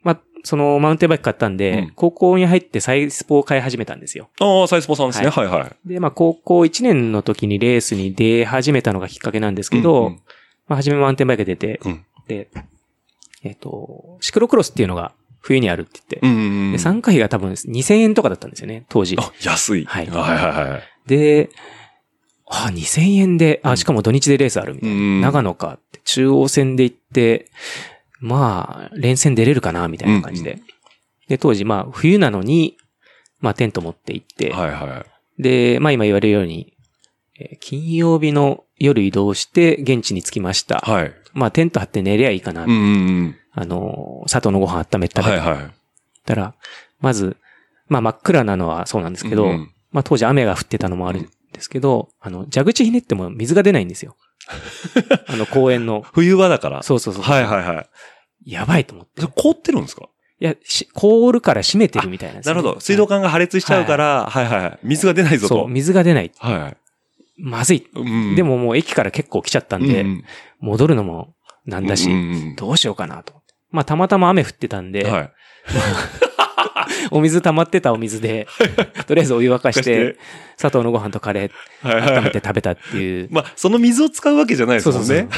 [0.02, 4.30] まあ、そのマウンテンバイク買ったんで、うん高校に入ってサイスポを買い始めたんですよ。
[4.40, 5.28] ああ、サイスポさんですね。
[5.28, 5.88] はいはい。
[5.88, 10.20] で、まあ、高校1年の時にレースに出始めたのがきっかけなんですけど、うんうん
[10.66, 12.48] まあ、初めマウンテンバイク出て、うんで、
[13.42, 16.72] えっ、と、シクロクロスっていうのが冬にあるって言って、うんうんうん。
[16.72, 19.16] で参加費が多分2000円とかだったんですよね、当時。
[19.18, 19.84] あ、安い。
[19.84, 20.82] はいはいはいはい。
[21.06, 21.50] で、
[22.46, 24.94] あ、2000円で、あ、しかも土日でレースあるみたいな。
[24.94, 27.46] うん長野かって、中央線で行って、
[28.20, 30.52] まあ、連戦出れるかな、みたいな感じで。
[30.54, 30.62] うん
[31.30, 32.76] で、当時、まあ、冬なのに、
[33.38, 35.04] まあ、テント持って行って、はいは
[35.38, 35.42] い。
[35.42, 36.74] で、まあ今言われるように、
[37.38, 40.78] えー金曜日の夜移動して現地に着きました。
[40.78, 41.12] はい。
[41.32, 42.64] まあテント張って寝りゃいいかな。
[42.64, 42.82] うんうんう
[43.28, 43.36] ん。
[43.52, 45.70] あのー、佐藤のご飯温めたはいはい。
[46.26, 46.54] たら、
[47.00, 47.36] まず、
[47.88, 54.16] まあ真っ暗なのはそうなんですけど、うんうんまあ当時雨が降ってたのもあるんですけど、あの、蛇口ひねっても水が出ないんですよ。
[55.26, 56.04] あの公園の。
[56.12, 56.82] 冬場だから。
[56.82, 57.22] そうそうそう。
[57.22, 57.86] はいはいはい。
[58.44, 59.26] やばいと思って。
[59.26, 60.08] 凍ってるんですか？
[60.40, 62.80] いや、し凍るから閉めてるみたいなんですねなるほど。
[62.80, 64.78] 水道管が破裂しちゃうから、はいはい。
[64.82, 65.68] 水が出ないぞそう、と。
[65.68, 66.32] 水が出ない。
[66.38, 66.76] はい。
[67.36, 67.86] まずい。
[67.94, 70.24] うんで、ももう駅から結構来ちゃったんで、うん
[70.60, 71.34] 戻るのも
[71.66, 73.34] なんだし、うんうんどうしようかなと。
[73.70, 75.32] まあ、たまたま雨降ってたんで、うんはい。
[77.10, 78.46] お水溜まってたお水で、
[79.06, 80.16] とりあえずお湯沸かして、
[80.56, 83.28] 砂糖のご飯とカレー温めて食べたっていう。
[83.30, 85.28] まあ、その水を使うわけじゃないですもんね。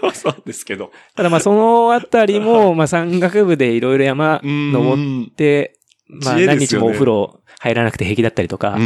[0.00, 0.92] そうそう ですけど。
[1.14, 5.24] ただまあ、そのあたりも、まあ、山岳部でいろいろ山登ん。
[5.30, 8.76] って、まあ、何日もお風呂入らなくて平気だったりとか。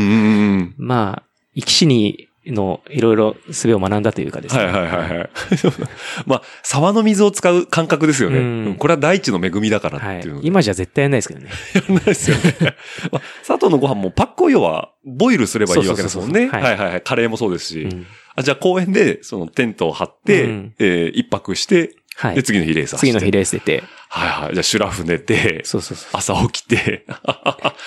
[0.79, 1.23] まあ、
[1.55, 4.65] 生き死にのいろいろ術を学んだというかですね。
[4.65, 5.31] はいはいはいはい。
[6.27, 8.39] まあ、沢の水を使う感覚ですよね。
[8.39, 10.41] うんうんこれは大地の恵みだからはいっていうの。
[10.43, 11.51] 今じゃ絶対やんないですけどね。
[11.75, 12.77] やんないですよね。
[13.13, 16.49] まあ、佐藤のご飯もパックを要は、ボイルすればいいわけですもんね。
[16.49, 17.01] はいはいはい。
[17.03, 17.83] カレーもそうですし。
[17.83, 22.43] うんあじゃあ公園で、そのテントを張って、うんえー一泊して、はいで、。
[22.43, 24.53] 次の日レース次の日レース出て、はいはい。
[24.53, 26.11] じゃあ、シュラフ寝て、そうそうそう。
[26.13, 27.07] 朝起きて、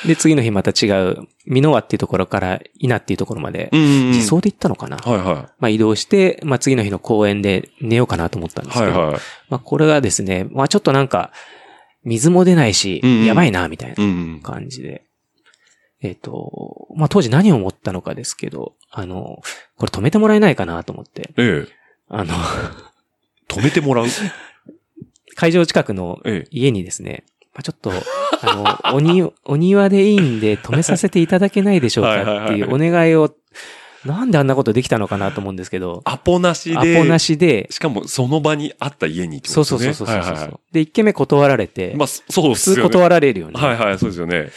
[0.07, 8.73] で、次の日また違う、美濃和っていうところから稲っていうところまで、自走で行ったのかな、はいはまあ移動して、まあ次の日の公園で寝ようかなと思ったんでい。
[8.73, 9.19] すけど、はいはい。
[9.49, 11.31] まあこれがですね、まあちょっとなんか、
[12.03, 14.39] 水も出ないし、やばいな、みたいな。
[14.41, 15.03] 感じで。
[16.01, 19.41] えっ、と、まあ当時何を思ったのかですけど、あの、
[19.77, 21.71] これ止めてもらえないかなと思って、ええ。
[22.09, 22.33] あの、
[23.59, 24.05] 止めてもらう？
[25.35, 26.47] 会場近くのええ。
[26.49, 27.91] 家にですね、まあ、ちょっと、
[28.41, 28.65] あの、
[28.95, 33.33] おに、お庭でいいんで止めさせていただけないでしょうかっていうお願いを、
[34.05, 36.97] なんであんなことできたのかなと思うんですけど、アポなしで。
[36.97, 39.93] アポなしで、しかも、その場にあった家にってこそうとですね。
[39.93, 42.81] そうそうそうそう、はいはいはいで、一軒目断られて、まあ、そ うですよね。
[42.83, 43.59] 普通断られるよね。
[43.59, 44.49] はいはい、そうですよね。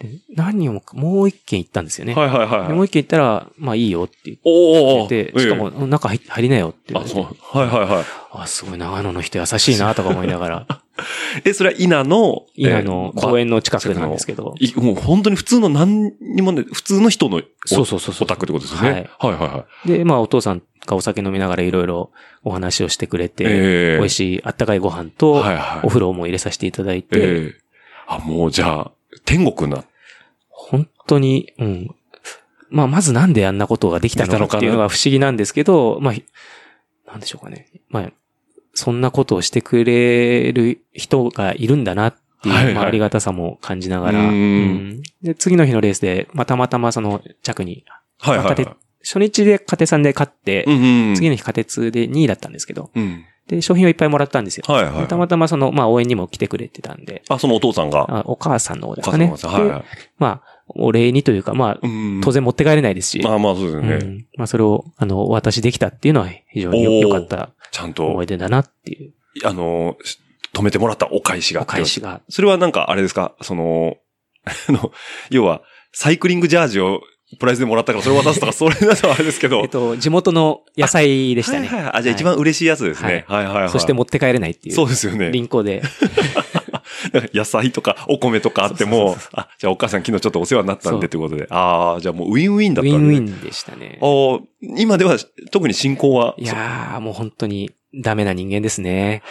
[0.00, 2.14] で何をも、もう一軒行ったんですよね。
[2.14, 2.68] はいはいはいはい。
[2.68, 7.58] でもう一軒行ったら、まあいいよって言おーおーおって、ーしかも、中入入りなよって言ええあ、われてそう。
[7.58, 8.04] はいはいはい。
[8.32, 10.66] あ、すごい長野の人優しいなとか思いながら、
[11.44, 19.10] え、それは稲の、稲の公園の近くなんですけけど、いもう本当に普通の何にもね、普通の人のおそうそうそうそうオタクってことですよね。
[19.18, 19.88] はいはいはい。
[19.88, 22.10] で、まあお父さんがお酒飲みながらいろいろ
[22.42, 27.60] お話をしてくれて、ええ美味しいあったかいご飯と、はいはいお風呂も入れさせていただいて、ええ
[28.06, 28.90] あ、もうじゃあ、
[29.24, 29.84] 天国な。
[30.70, 31.94] 本当に、うん。
[32.70, 37.66] まあまずなんであんなことができたのかっていうのが不思議なんですけど、まあ、なんでしょうかね。
[37.88, 38.12] まあ、
[38.72, 47.84] そんなことをしてくれる人がいるんだなっていう、はいはいまあ、ありがたさも感じながら、うんうんで、次の日のレースで、まあ、たまたまその着に、
[48.20, 48.76] はいはい、まあはい。
[49.02, 51.14] 初日でカテさんで勝って、うんうん。
[51.16, 53.24] 次の日カテツで2位だったんですけど、うん。
[53.48, 54.64] で、商品をいっぱいもらったんですよ。
[54.68, 55.08] はいはい。
[55.08, 58.06] たまたまその、まあ、応援にも来てくれてたんで、あ、そのお父さんが。
[58.08, 59.26] あお母さんの方おですかね。
[59.26, 59.88] お父さんはいはでい。
[60.18, 63.94] まあ、お礼にというか、まあ、うん当然持って帰れないですし、まあまあそうですよね。
[63.94, 69.12] うんまあ、それを、あの、お渡しできたっていうのは非常に良かったちゃんと思い、出だなっていう
[69.44, 70.18] あの、し
[70.52, 71.62] 止めてもらったお返しが。
[71.62, 72.20] お返しが。
[72.28, 73.34] それはなんかあれですか？
[73.40, 73.96] その、
[74.44, 74.92] あの、
[75.30, 77.02] 要は、サイクリングジャージを
[77.38, 79.60] プライスでもらったからそれを渡すとか、 それだとあれですけど。
[79.60, 81.68] えっと、地元の野菜でしたね。
[81.68, 81.92] はいはいはい。
[81.98, 83.24] あ、じゃあ一番嬉しいやつですね。
[83.28, 83.68] はいはいはい。
[83.68, 84.74] そして持って帰れないっていう。
[84.74, 85.30] そうですよね。
[85.30, 85.82] 輪行で。
[87.34, 91.46] 野菜とかお米とかあってもあ、じゃあお母さん昨日ちょっとお世話になったんでということで。
[91.50, 93.18] ああ、じゃあもうウィンウィンだウったんで、ね。
[93.18, 93.98] ィンウィンでしたね。
[94.00, 94.40] あー
[94.76, 95.16] 今では
[95.50, 99.22] 特に進行は、いやー、もう本当にダメな人間ですね。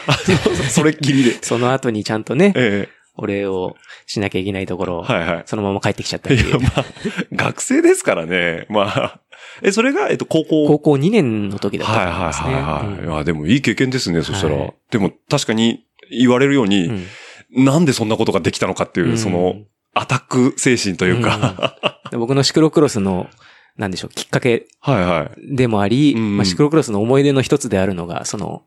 [0.67, 1.32] そ それっきりで。
[1.41, 5.43] その後にちゃんとね、えお礼をしなきゃいけないところ、はいはい。
[5.45, 6.86] そのまま帰ってきちゃったっていや、まあ、
[7.34, 8.65] 学生ですからね。
[8.69, 9.19] まあ。
[9.62, 10.67] え、それが、えっと、高校？
[10.67, 12.53] 高校2年の時だったはいと思いますね。
[12.53, 12.99] はいはいはい。
[12.99, 14.55] うんいや、でもいい経験ですね、そしたら。
[14.55, 17.05] はいでも、確かに言われるように、うん
[17.51, 19.55] なんでそんなことができたのかっていう、うんその、
[19.93, 21.75] アタック精神というか。
[22.12, 23.27] で僕のシクロクロスの、
[23.77, 25.55] なんでしょう、きっかけはいはい。
[25.55, 28.63] でもまあ、シクロクロスの思い出の一つであるのが、その、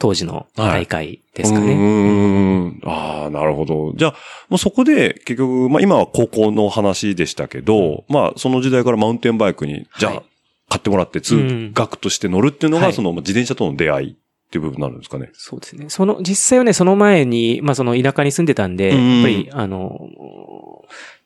[0.00, 1.72] 当時の大会ですかね。
[1.72, 2.80] うーん。
[2.84, 3.92] ああ、なるほど。
[3.96, 4.14] じゃあ、
[4.48, 10.24] もうそこで、結局、まあ今は高校の話でしたけど、まあその時代からマウンテンバイクに、じゃあ、はい
[10.70, 14.16] 買ってもらって通学として乗るっていうのが、はいその自転車との出会い
[14.48, 15.28] っていう部分になるんですかね。
[15.34, 15.90] そうですね。
[15.90, 20.08] その、実際はね、その前に、まあその田舎に住んでたんで、うんやっぱり、あの、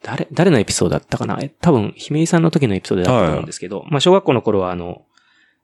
[0.03, 1.39] 誰、誰のエピソードだったかな？
[1.41, 5.03] え多分、姫井さんの時のエピソードだったと思うんですけど、まあ小学校の頃はあの、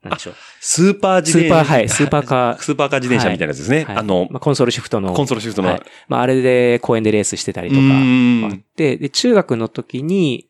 [0.04, 0.34] なんでしょう。
[0.60, 1.64] スーパー自転車。
[1.64, 3.84] スーパーはいスーパーカー スーパーカー自転車みたいなやつですね。
[3.84, 5.12] はいあの、まあ、コンソールシフトの。
[5.12, 5.70] コンソールシフトの。
[5.70, 10.46] はいまああれで公園でレースしてたりとか、あって、で、中学の時に、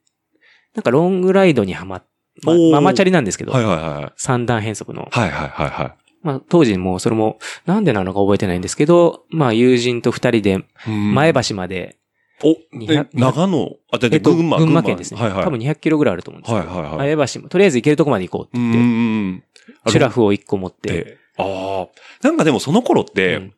[0.74, 2.04] なんかロングライドにはまっ、
[2.44, 4.12] まおーママチャリなんですけど、はいはいはい。
[4.16, 5.08] 三段変速の。
[5.10, 5.97] はいはいはいはい。
[6.22, 11.40] まあ当時もうそれも、なんでなのか覚えてないんですけど、まあ友人と二人で前橋。
[11.50, 11.98] 橋まで、
[12.42, 15.20] お、200え長野、あ、じゃあえっと群馬、群馬県ですね。
[15.20, 15.44] はいはい。
[15.44, 17.16] 多分200キロぐらいあると思うんですけど、はいはいはい。
[17.16, 19.42] 前橋も、とりあえず行けるとこまで行こうってう言って、ーん。
[19.88, 21.88] シュラフを1個持って、で、ああ。
[22.22, 23.54] なんかでもその頃って、うん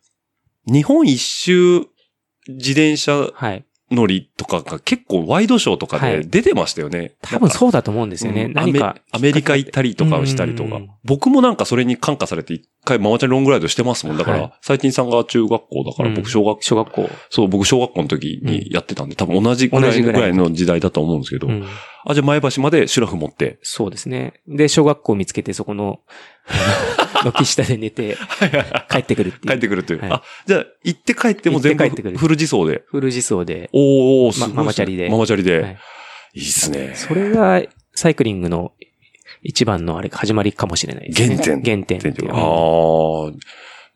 [0.67, 1.87] 日本一周
[2.47, 3.65] 自転車はい。
[3.91, 7.15] 乗りとかが結構ワイドショーとかではい出てましたよね。
[7.23, 8.45] 多分そうだと思うんですよね。
[8.45, 9.03] うん何かアメ。
[9.13, 10.91] アメリカ行ったりとかをしたりとかうん。
[11.05, 14.17] 僕もなんかそれに感化されて一回ママチャリロングライドしてますもん。
[14.17, 17.11] だから、はい最近さんが中学校だからうん僕小学、小学校。
[17.31, 21.49] そう、僕小学校の時にやってたんで、多分同じぐらいらいの時代だと思うんですけど。
[21.49, 21.67] うん
[22.03, 23.59] あ、じゃあ前橋までシュラフ持って。
[23.63, 24.33] そうですね。
[24.49, 26.01] で、小学校見つけて、そこの、
[27.23, 28.17] 軒下で寝て、
[28.91, 29.47] 帰ってくるっていう。
[29.49, 30.01] 帰ってくるっていう。
[30.01, 32.83] はいあ、じゃあ行って帰っても全部フル自走で。
[32.87, 35.61] フル自走で、おー、すごいねまママチャリでママチャリで。
[35.61, 35.79] はい
[36.33, 36.93] いいっすね。
[36.95, 37.63] それが
[37.95, 38.73] サイクリングの
[39.43, 41.37] 一番のあれ、始まりかもしれないですね。
[41.37, 42.33] 原点原点っていう。
[42.33, 43.33] ああ。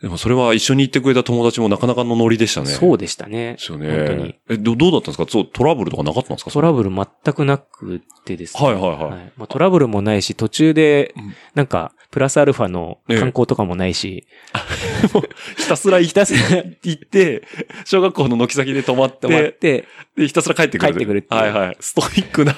[0.03, 2.67] でもそれは一緒に行ってくれた友達もなかなかのノリでしたね。
[2.67, 3.53] そうでしたね。
[3.55, 3.91] ですよね。
[3.97, 4.35] 本当に。
[4.51, 5.27] え、ど、どうだったんですか？
[5.27, 6.51] そう、トラブルとかなかったんですか？
[6.51, 8.67] トラブル全くなくてですね。
[8.67, 14.25] はいはいはいまあ、トラブルもないし、途中でうん、なんか、プラスアルファの観光とかもないし、
[15.59, 17.43] ひたすらひたすら行って、
[17.85, 19.85] 小学校の軒先で泊まっ、止まってて、
[20.17, 20.93] で、ひたすら帰ってくる。
[20.93, 21.77] 帰ってくるってはいはい。
[21.81, 22.57] ストイックな。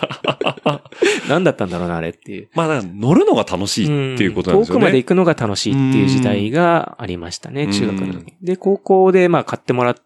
[1.31, 2.51] 何だったんだろうな、あれっていう。
[2.53, 4.81] まあ、乗るのが楽しいっていうことなんですよね。
[4.81, 8.35] 遠くまで行くのが楽しいっていう時代がありましたね、うん中学の時。
[8.43, 9.97] で、高校でまあ買ってもらっ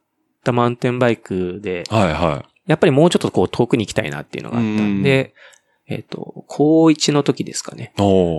[0.45, 5.35] たマウンテンバイクで、はいはやっぱりもうちょっとこう遠くに行きたいなっていうのがあったんで、
[5.89, 7.93] えっ、と、高1の時ですかね。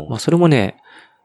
[0.09, 0.77] まあそれもね、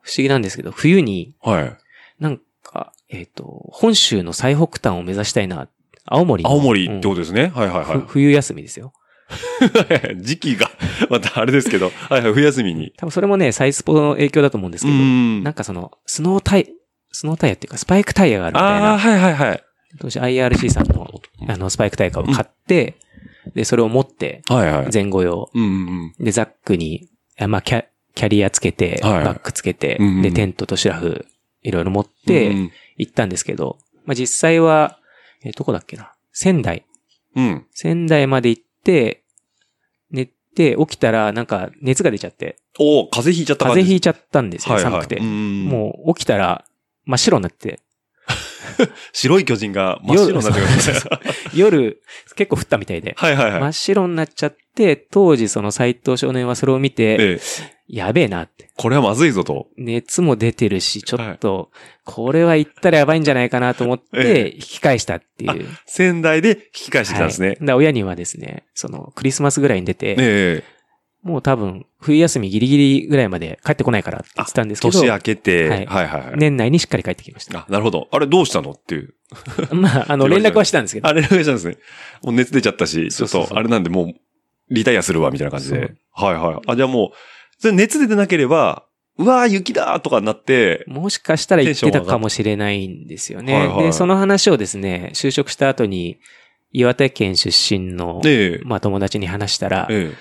[0.07, 1.77] 不思議なんですけど、冬にはい。
[2.21, 5.69] なんか、えっ、と、本州の最北端を目指したいな。
[6.05, 6.51] 青森の。
[6.51, 7.51] 青森ってうんことですね。
[7.53, 8.93] はいはいふ冬休みですよ。
[9.29, 10.23] はい。
[10.23, 10.71] 時期が、
[11.11, 12.93] またあれですけど、はいはい、冬休みに。
[12.97, 16.73] 多分それもね、サイスポの影響だと思うんですけど、んなんかその、スノータイ、
[17.11, 19.63] スノータイヤっていうか、スパイクタイヤがあるみたいああ、な、はいはいはい。
[19.99, 21.11] 当時 IRC さんの、
[21.49, 22.95] あの、スパイクタイヤを買って、
[23.55, 24.89] で、それを持って、はいはい。
[24.93, 25.51] 前後用。
[25.53, 27.85] うんうんで、ザックに、あまあ、キャ、
[28.17, 31.27] キャリアつけて、はいバックつけて、うんうんで、テントとシュラフ、
[31.63, 32.13] いろいろ持っうん。
[32.27, 34.99] て、うん行ったんですけど、まあ、実際は、
[35.45, 36.13] えーどこだっけな？
[36.33, 36.85] 仙台。
[37.37, 37.67] うん。
[37.73, 39.23] 仙台まで行って、
[40.11, 45.17] 寝て、起きたら、なんか、熱が出ちゃって、おー風邪ひいちゃった感じ風邪ひいちゃったんですよ、寒くて。
[45.17, 46.65] うんもう、起きたら、
[47.05, 47.81] 真っ白になって、
[49.13, 51.01] 白い巨人が真っ白になってくるんですね。
[51.55, 52.03] 夜、
[52.35, 53.61] 結構降ったみたいで、はいはいはい。
[53.61, 57.41] 真っ白になっちゃって、当時その斎藤少年はそれを見て、ええ、
[57.89, 58.71] やべえなって。
[58.77, 59.69] これはまずいぞと。
[59.77, 61.71] 熱も出てるし、ちょっと、
[62.05, 65.67] これは行ったらやばいんじゃないかなと思っえて、引き返したっていう。
[65.87, 67.59] 仙台で引き返してきたんですねはい。。
[67.65, 70.77] だ親にはですね、その、クリスマスぐらいに出て、ええ。
[71.23, 76.33] もう多分、冬休みギリギリぐらいまで帰ってこないからって言ってたんですけど、年明けて、ははいいはいはい。
[76.37, 77.61] 年内にしっかり帰ってきました。
[77.61, 78.09] あ、なるほど。
[78.13, 79.15] あれどうしたのっていう。
[79.75, 81.79] まあ、あの、連絡はしたんですけど、あれ連絡したんですね。
[82.23, 84.15] もう熱出ちゃったし、ちょっそうそうそうとあれなんでもう、
[84.71, 85.95] リタイアするわ、みたいな感じで。
[86.13, 86.61] はいはい。
[86.67, 87.11] あ、じゃあもう、
[87.59, 88.85] それ熱出てなければ、
[89.19, 93.55] うわー雪だーとかになって、もしかしたら言ってたかもしれないんですよね。
[93.55, 96.19] はいはいで、その話をですね、就職した後に、
[96.73, 100.17] 岩手県出身の、ええまあ友達に話したら、ええ。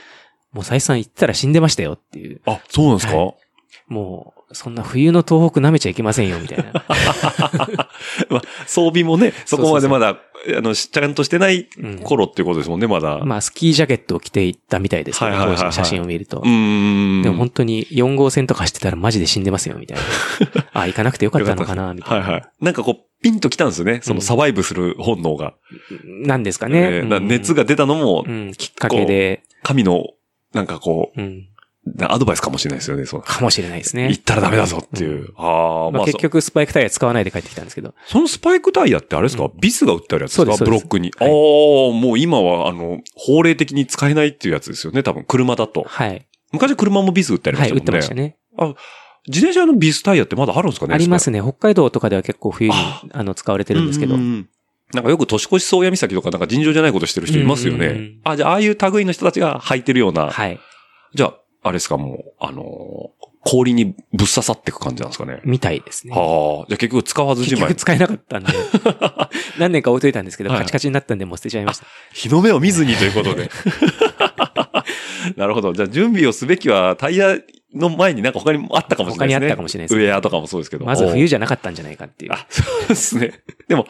[0.54, 2.42] もう再三言ったら死んでましたよっていう。
[2.46, 3.34] あ、そうなんですか、は
[3.88, 6.72] もう、そんな冬の東北舐めちゃいけませんよ、みたいな。
[8.30, 10.18] まあ、装備もね、そこまでまだ
[10.58, 13.20] あの、ちゃんとしてないうん頃っていうことですもんね、まだ。
[13.26, 16.42] まあ、スキージャケットを着ていったみたいですけど、はいはいはいはい写真を見ると。
[16.42, 20.04] でも本当に4号線とか走ってたらマジで死んでますよ、みたいな。
[20.82, 22.26] あ、行かなくてよかったのかな、みたいな。
[22.26, 22.44] はいはい。
[22.62, 24.00] なんかこう、ピンときたんですよね。
[24.04, 25.56] そのサバイブする本能が。
[26.04, 26.80] なんですかね。
[26.80, 30.04] えー熱が出たのもう、ん、きっかけで、神の、
[30.54, 31.55] なんかこうん、う、な
[32.02, 33.06] アドバイスかもしれないですよね。
[33.06, 34.10] そのかもしれないですね。
[34.10, 35.34] 行ったらダメだぞっていう。
[35.38, 37.94] ああ、まあ、結局スパイクタイヤ使わないで帰ってきたんですけど。
[38.06, 40.66] そそのスパイクタイヤってあれですか、ビスが売ってあるやつですか？
[40.66, 41.12] ブロックに。
[41.18, 45.04] はいああ、もう今は、あの、法令的に使えないっていうやつですよね。
[45.04, 45.84] 多分、車だと。
[45.88, 46.26] はい。
[46.52, 48.38] 昔車もビス売ってありまはい、売ってしたもんね。
[48.58, 48.76] ましたね。
[49.28, 51.42] 自転車のビスタイヤってまだあるんですかねありますね。
[51.42, 54.18] 北海道とかでは結構冬にああの使われてるんですけどう。
[54.18, 54.48] ん
[54.94, 58.20] なんかよく年越し宗谷岬とかなんか尋常じゃないことしてる人いますよねうんうんうん。
[58.24, 60.30] あ、じゃあああいう類の人たちが履いてるような。
[60.30, 60.60] はい。
[61.16, 61.34] じゃあ、
[61.66, 65.40] あれですか、もう、あのー氷にぶっ刺さっていく感じなんですかね。
[65.46, 66.16] みたいですね。
[66.16, 66.66] はあ。
[66.68, 67.76] じゃあ結局使わずじまい。
[67.76, 68.52] 結局使えなかったんで。
[69.60, 71.86] 何年か置いといたんですけど、はいカチカチになったんでもう捨てちゃいました。
[72.12, 73.52] 日の目を見ずにということで。
[75.38, 75.74] なるほど。
[75.74, 77.38] じゃあ準備をすべきはタイヤ
[77.76, 79.46] の前になんか他にもあったかもしれないですね。
[79.46, 80.86] 他にあったかもしれないですウェアとかもそうですけど。
[80.86, 82.34] まず冬じじゃなかったんじゃないかっていう。
[82.34, 83.44] あ、そうですね。
[83.68, 83.86] でも、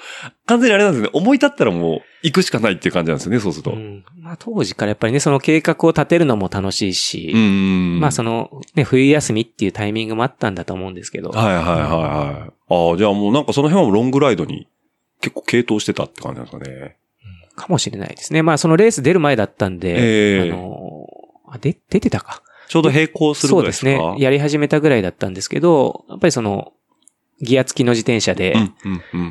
[0.46, 1.10] 完全にあれなんですね。
[1.14, 3.72] 思い立ったらもう行くしかないっていう感じなんですよね、そうすると。
[3.72, 8.00] うんうんまあ当時からやっぱりね、その計画を立てるのも楽しいし、ん。
[8.00, 12.52] まあそのね、冬休みっていうタイミングもあったんだと思うんですけど、はいはいはいはい。
[12.70, 14.68] ああ、じゃあもうなんかその辺はロングライドに
[15.22, 16.98] 結構傾倒してたって感じなんですかね。
[17.56, 18.42] かもしれないですね。
[18.42, 19.96] まあそのレース出る前だったんで、
[20.44, 21.08] ええあの
[21.48, 22.42] あ、で、出てたか。
[22.68, 23.92] ちょうど並行するぐらいですか？
[23.92, 24.24] そうですね。
[24.24, 26.74] やり始めたぐらいだったんですけど、やっぱりその、
[27.42, 28.56] ギア付きの自転車で。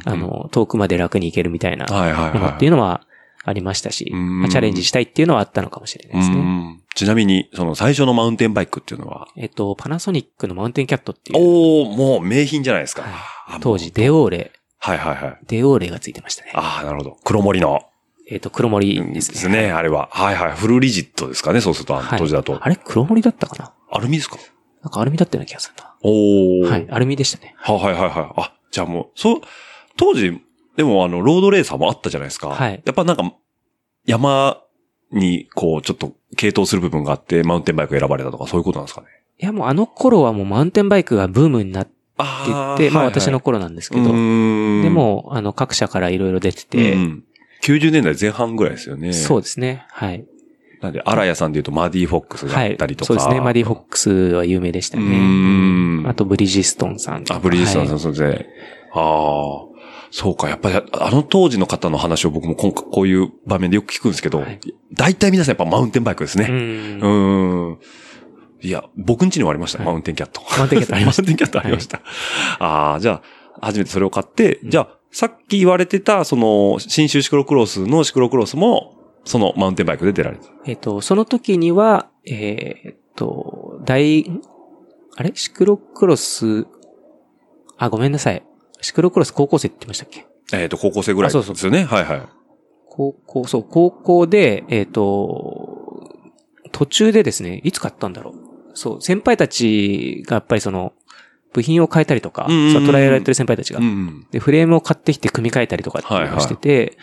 [0.05, 2.57] あの、遠くまで楽に行けるみたいなのはい。
[2.57, 3.01] っていうのは
[3.45, 6.41] ありましたし、チャレンジしたいっていうのはあったのかもしれないですうね。
[6.41, 13.03] んちなみに、その最初のマウンテンバイクっていうのは、えっと、パナソニックのマウンテンキャットっていう、おおもう名品じゃないですか。
[13.03, 13.13] はい
[13.47, 15.39] あ当時デオーレ、はいはいはい。
[15.47, 16.53] デオーレがついてましたね。
[16.55, 17.17] ああ、なるほど。
[17.25, 17.83] 黒森の。
[18.31, 19.37] えっと、黒森でですね。
[19.39, 20.09] すね、あれは。
[20.13, 20.53] はいはい。
[20.57, 22.59] フルリジットですかね、そうすると、あのはい当時だと。
[22.61, 23.73] あれ黒森だったかな？
[23.91, 24.37] アルミですか？
[24.83, 25.95] なんかアルミだったような気がするな。
[26.03, 27.55] おおはい、アルミでしたね。
[27.59, 28.41] はいはいはいはい。
[28.41, 29.41] あ、じゃあもう、そう、
[29.97, 30.41] 当時、
[30.77, 32.49] でもあの、ロードレーサーもあったじゃないですか。
[32.49, 33.33] はいやっぱなんか、
[34.07, 34.61] 山
[35.13, 39.07] に、こう、ちょっと、系統する部分があって、マウンテンバイク選ばれたとか、そういうことなんですかね？
[39.39, 44.15] いや、もうあの頃はもうマウンテンバイクがブームになってあて、まあ私の頃なんですけど、でで、
[44.91, 47.25] も、あの、各社からいろいろ出てうて、ん、
[47.65, 49.13] 90年代前半ぐらいですよね。
[49.13, 49.87] そうですね。
[49.89, 50.27] はい。
[50.83, 53.07] なんで、荒谷さんで言うとマディ・フォックスだはいったりとか。
[53.07, 53.41] そうですね。
[53.41, 56.03] マディ・フォックスは有名でしたうね。
[56.03, 56.07] ん。
[56.07, 57.39] あと、ブリヂストンさんとか。
[57.39, 58.47] あ、ブリヂストンさん、はいそうですね。
[58.93, 59.01] あ
[59.71, 59.75] あ。
[60.11, 64.61] そうか、やっぱり、あの当時の方の話を僕も今回こういう場面でよく聞くんですけど、はい
[64.93, 66.47] 大体皆さんやっぱマウンテンバイクですうね。
[66.49, 67.03] んう。
[67.03, 67.79] ーん。
[68.63, 70.41] いや、僕ん家にもありました、はいマウンテンキャット。
[70.57, 72.01] マウンテンキャットありましたマウンテンキャットありました。
[72.61, 73.23] ああ、じゃ
[73.61, 84.27] あ、初めてそれを買って、じゃあ、さっき言われてた、その、新州シクロクロスのシクロクロスも、そのマウンテンバイクで出られてえっと、その時には、えーっと、大、
[85.17, 85.31] あれ？
[85.35, 86.67] シクロクロス、
[87.79, 88.43] あ、ごめんなさい。
[88.81, 90.27] シクロクロス高校生って言ってましたっけ？
[90.51, 90.61] た。
[90.61, 91.85] えっ、と、高校生ぐらいあそうそうですよね。
[91.85, 92.23] はいはい。
[92.89, 96.11] 高校、そう、高校で、えっ、と、
[96.73, 98.35] 途中でですね、いつ買ったんだろう。
[98.75, 100.93] そう、先輩たちがやっぱりその、
[101.55, 104.27] 部品を変えたりとか、うんうんうんそう、トライアルやってる先輩たちが、うん。
[104.31, 106.99] で、フレームを買ってきて組み替えたりとかっていうのをしてて、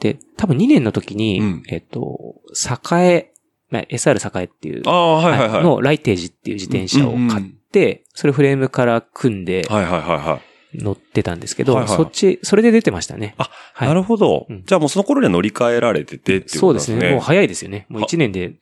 [0.00, 2.34] で、多分2年の時に、うんえっ、と、
[2.92, 3.32] 栄、
[3.70, 5.62] まあ、SR 栄っていう、はいはいはい。
[5.62, 10.82] のライテージっていう自転車を買って、それフレームから組んではいはいはいはい。
[10.82, 13.34] 乗ってたんですけど、はいはいそっち、それで出てましたね。
[13.38, 17.08] あ、はいなるほど、うんじゃあもうその頃には乗り換えられててっていうそうでことですすね。
[17.08, 17.12] ね。
[17.12, 17.86] もう早いですよね。
[17.88, 18.54] もう1年で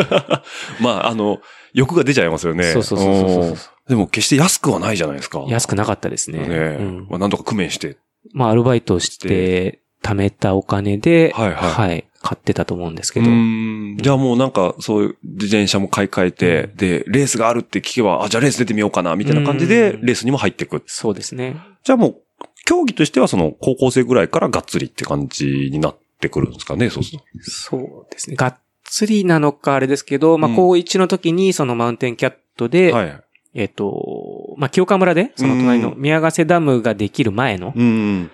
[0.80, 1.40] まあ、あの、
[1.74, 2.72] 欲が出ちゃいますよね。
[2.72, 3.56] そうそうそうそうそううん
[3.88, 5.44] でも決して安くはないじゃないですか。
[5.48, 6.40] 安くなかったですね。
[6.40, 6.56] ね。
[6.80, 7.96] うんまあ、なんとか工面して。
[8.32, 13.96] まあ、アルバイトをして、貯めたお金で、はいはい買ってたと思うんですけうど、ん。
[13.98, 20.82] じゃあもうなんか、そういう自転車も買い替えて、で、レースがあるって聞けば、あ、じゃあレース出てみようかな、みたいな感じで、うんレースにも入っていく。
[20.86, 21.56] そうですね。
[21.84, 22.16] じゃあもう、
[22.64, 27.24] 競技としてはその、高校生ぐらいからがっつりって感じになってくるんですかね、そうすると。
[27.50, 27.76] そ
[28.08, 28.34] うですね。
[28.34, 33.20] がっつりなのかあれですけど、まあ、うん高1の時にそのマウンテンキャットで、はい。
[33.56, 38.30] えっ、と、まあ、清川村で、その隣のうん宮ヶ瀬ダムができる前の、うん。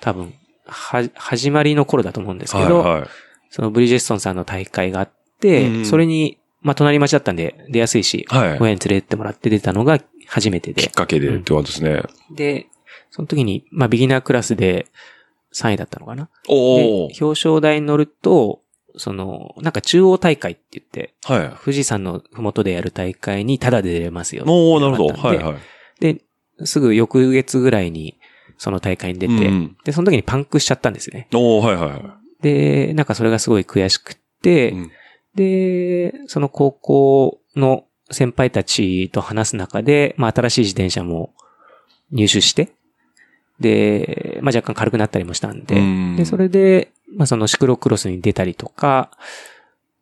[0.00, 0.32] 多分、
[0.66, 3.08] は、始まりの頃だと思うんですけど、はいはい。
[3.50, 5.10] そのブリジェストンさんの大会があっ
[5.40, 8.58] て、うんそれに、まあ、隣町だったんで出やすいし、はい。
[8.58, 10.90] 親に連れてってもらって出たのが初めてできっ。
[10.90, 12.02] かけでってことですね。
[12.34, 12.66] で、
[13.10, 14.86] その時に、まあ、ビギナークラスで
[15.54, 16.30] 3位だったのかな。
[16.48, 18.62] お表彰台に乗ると、
[18.96, 21.64] その、なんか中央大会って言って、はい。
[21.64, 24.44] 富士山のふもとでやる大会にタダで出れますよ。
[24.46, 25.14] おおなるほど。
[25.14, 25.56] はいはい。
[26.00, 26.22] で、
[26.64, 28.18] すぐ翌月ぐらいに、
[28.58, 31.28] その大会に出て、うんで、その時にパンクしちゃったんですね。
[31.34, 34.72] おーはいはいはで、なんかそれがすごい悔しくって、い。
[34.72, 34.90] うん
[35.36, 41.34] で、その高校の先輩たちと話す中で、まあ新しい自転車も
[42.10, 42.72] 入手して、
[43.60, 49.10] で、まあ若干軽くなったりもしたんで、うんで、それで、まあそのシクロクロスに出たりとか、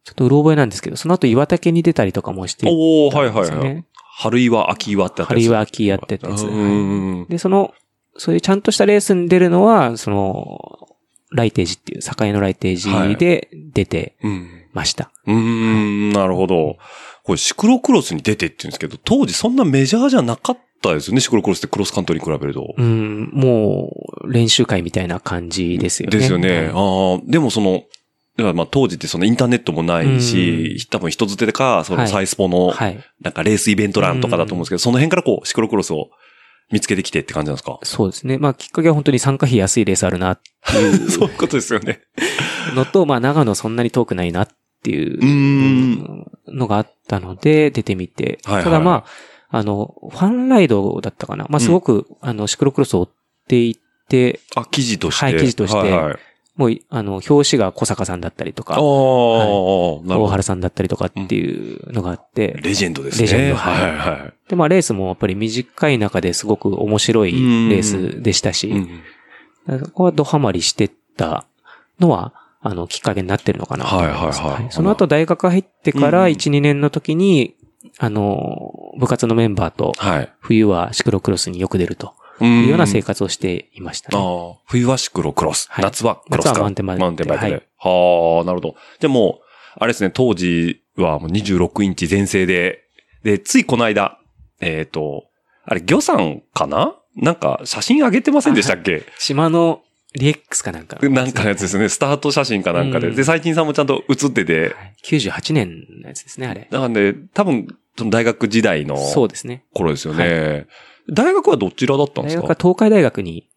[0.05, 3.85] ちょっとうろ覚えなんですけど、その後岩竹に出たりとかもしていおーたんはいはいはい。
[4.17, 6.47] 春岩、秋岩ってあった春岩秋やってたやつ。
[6.47, 7.27] うん。
[7.29, 7.73] で、その、
[8.17, 10.89] そういうちゃんとしたレースに出るのは、その、
[11.33, 14.49] ライテージっていう、境のライテージで出てうん。
[14.73, 15.11] ました。
[15.27, 16.77] うーん、なるほど。
[17.25, 22.75] これシクロクロスに出てって言うんですけど、当時そんなメジャーじゃなかったですよね、シクロクロスってクロスカントリーに比べると。
[22.77, 23.91] うん、も
[24.23, 26.19] う、練習会みたいな感じですよね。
[26.19, 26.71] ですよね。
[26.73, 27.85] あはいあ、でもその、
[28.37, 32.99] まあ当時ってそのインターネットもないし、多分人づてか、そのはいサイスポの、はい。
[33.23, 36.11] なんかレースイベント欄とかだと思うんですけど、その辺からこう、シクロクロスを
[36.73, 37.79] 見つけてきてって感じなんですか？
[37.85, 38.39] そうですね。
[38.39, 42.01] まあ、きっかけは本当に参加費安いレースあるなってい そういうことですよね。
[42.73, 44.49] うのと、まあ、長野そんなに遠くないなっ
[44.83, 48.41] ていうのがあったので、出てみて。
[48.45, 51.47] はいはいただまあ、あの、ファンライドだったかな？
[51.49, 53.09] まあ、すごく、あの、シクロクロスを追っ
[53.49, 55.25] ていって、あ、記事として。
[55.25, 56.19] はい記事としてはいはい、
[56.57, 60.27] もう、あの、表紙が小坂さんだったりとか、ああ、なるほ大ど。
[60.27, 63.23] 原さんだったりとかっていうのがあって、レジェンドですね。
[63.23, 68.73] レジェンドははいいはで、まあ、レースもやっぱり短い中ですごく面白いレースでしたし、い。
[68.73, 69.03] うん
[69.67, 71.47] そこはドハマりしてった
[71.99, 74.41] のは、あの、きっかけになってるのかなと思います。
[74.41, 77.55] はいはいはいその後大学入ってからうん1、2年の時に、
[77.99, 80.33] あの、部活のメンバーと、はい。
[80.41, 84.59] 冬はシクロクロスによく出るとういうような生活をしていましたね。
[84.67, 85.69] 冬はシクロクロス。
[85.71, 86.51] はい夏はクロスか。
[86.51, 87.53] 夏はマウンテンバイクマウンテンバイクで。
[87.53, 88.75] はいはあ、なるほど。
[89.01, 89.45] じゃあもう、
[89.79, 92.85] あれですね、当時はもう26インチ全盛で、
[93.23, 94.19] で、ついこの間、
[94.61, 95.25] えっ、と、
[95.65, 96.97] あれ、魚さんかな？
[97.17, 99.05] なんか、写真上げてませんでしたっけ？
[99.19, 99.83] 島の
[100.15, 103.09] リエックスかなんかのなんかのやつですね、スタート写真かなんかで。
[103.09, 106.69] うんで、最近さんもちゃんと写ってて、はい98年のやつですね、あれ。
[106.71, 107.67] なんで、多分、
[107.99, 109.65] その大学時代のそうですね。
[109.75, 110.67] 頃ですよね。
[111.13, 112.43] 大学はどちらだったんですか？
[112.43, 113.49] 大学は東海大学に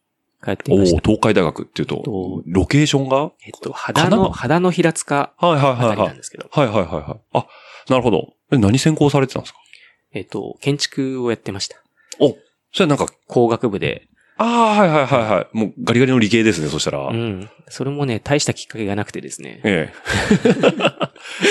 [0.44, 1.02] 通っていおおました。
[1.02, 3.32] 東海大学っていうとと、ロケーションが？
[3.46, 6.18] えっと、肌の、肌の平塚はいはいあはいはいたりなん。
[6.18, 7.20] ですけど、はいはいはいはい。
[7.34, 7.48] あ、
[7.90, 8.34] なるほど。
[8.52, 9.60] え、何専攻されてたんですか？
[10.14, 11.78] えっと、建築をやってました。
[12.20, 12.36] お、
[12.74, 14.07] それなんか、工学部で。
[14.40, 15.58] あああ、はいはいはいはい。
[15.58, 17.00] もうガリガリの理系ですね、そしたら。
[17.08, 17.50] うん。
[17.70, 19.62] それもね、大したきっかけがなくてですね。
[19.64, 19.94] ええ。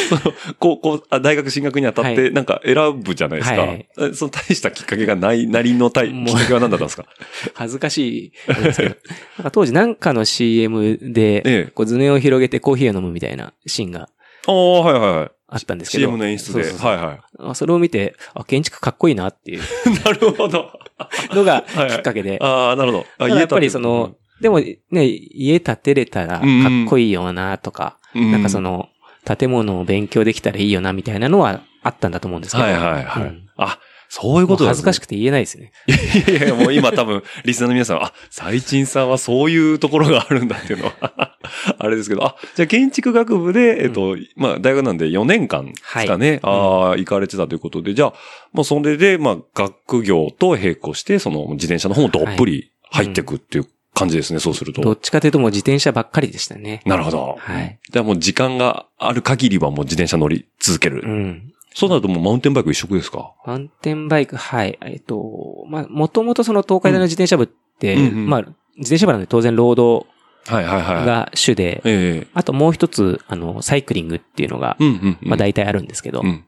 [0.09, 0.20] その
[0.59, 3.61] 高校あ、大学進学にあたって、はいなんか選ぶじゃないですか。
[3.62, 7.07] はいえその大したきっかけがない、なりのたいもうきっかけは何だったんですか？
[7.55, 8.97] 恥ずかしいんですけど。
[9.39, 11.70] なんか当時なんかの CM で、ええ。
[11.74, 14.09] こう図面を広げてコーヒーを飲むみたいなシーンが
[14.47, 15.30] ああ、はいはいはい。
[15.49, 16.05] あったんですけど。
[16.05, 16.65] CM の演出で。
[16.65, 19.63] そうそうそうはいはあそれを見て、あ、建築かっこいいなっていうい。
[20.05, 20.73] なるほど。
[21.35, 22.39] のがはいきっかけで。
[22.41, 23.07] ああ、なるほど。
[23.19, 26.45] あやっぱりその、でもね、家建てれたらかっ
[26.89, 28.89] こいいよなとか、うんなんかそ、の、
[29.25, 32.65] 建物を勉強できたらいいよなみたいなのはあったんだと思うんですけど。
[32.65, 33.23] はいはいはい。
[33.25, 33.79] うんあ、
[34.09, 35.73] そういうこともうだ、恥ずかしくて言えないですね。
[35.87, 41.37] いやいや、もう今多分、リスナーの皆さんは、あ、最賃さんはそういうところがあるんだっていうのは、
[41.79, 48.15] あれですけど、あ、じゃあ建築学部で、えっと、まあ、大学なんで4年間ですかね、ああ、行かれてたということで、じゃあ、
[48.53, 54.83] もうそれで、まあ、学業と並行して、その自転車の方もどっぷり入っていくっていう感じですね、そうすると。
[54.83, 56.83] どっちかというともう自転車ばっかりでしたね。
[56.85, 57.37] なるほど。
[57.39, 57.79] はい。
[57.91, 61.03] じゃあもう時間がある限りはもう自転車乗り続ける。
[61.03, 61.53] うん。
[61.79, 63.35] そうなるともうマウンテンバイク一色ですか？
[63.45, 64.79] マウンテンバイク、はい。
[64.81, 70.07] えっと、まあ、もともとその東海大の自転車部って、うんうんまあ、自転車部なんで当然ロード
[70.47, 71.07] はいはいはい。
[71.07, 75.18] が主で、ええあともう一つ、あの、サイクリングっていうのが、うんうんうん。
[75.20, 76.45] まあ大体あるんですけど、うん。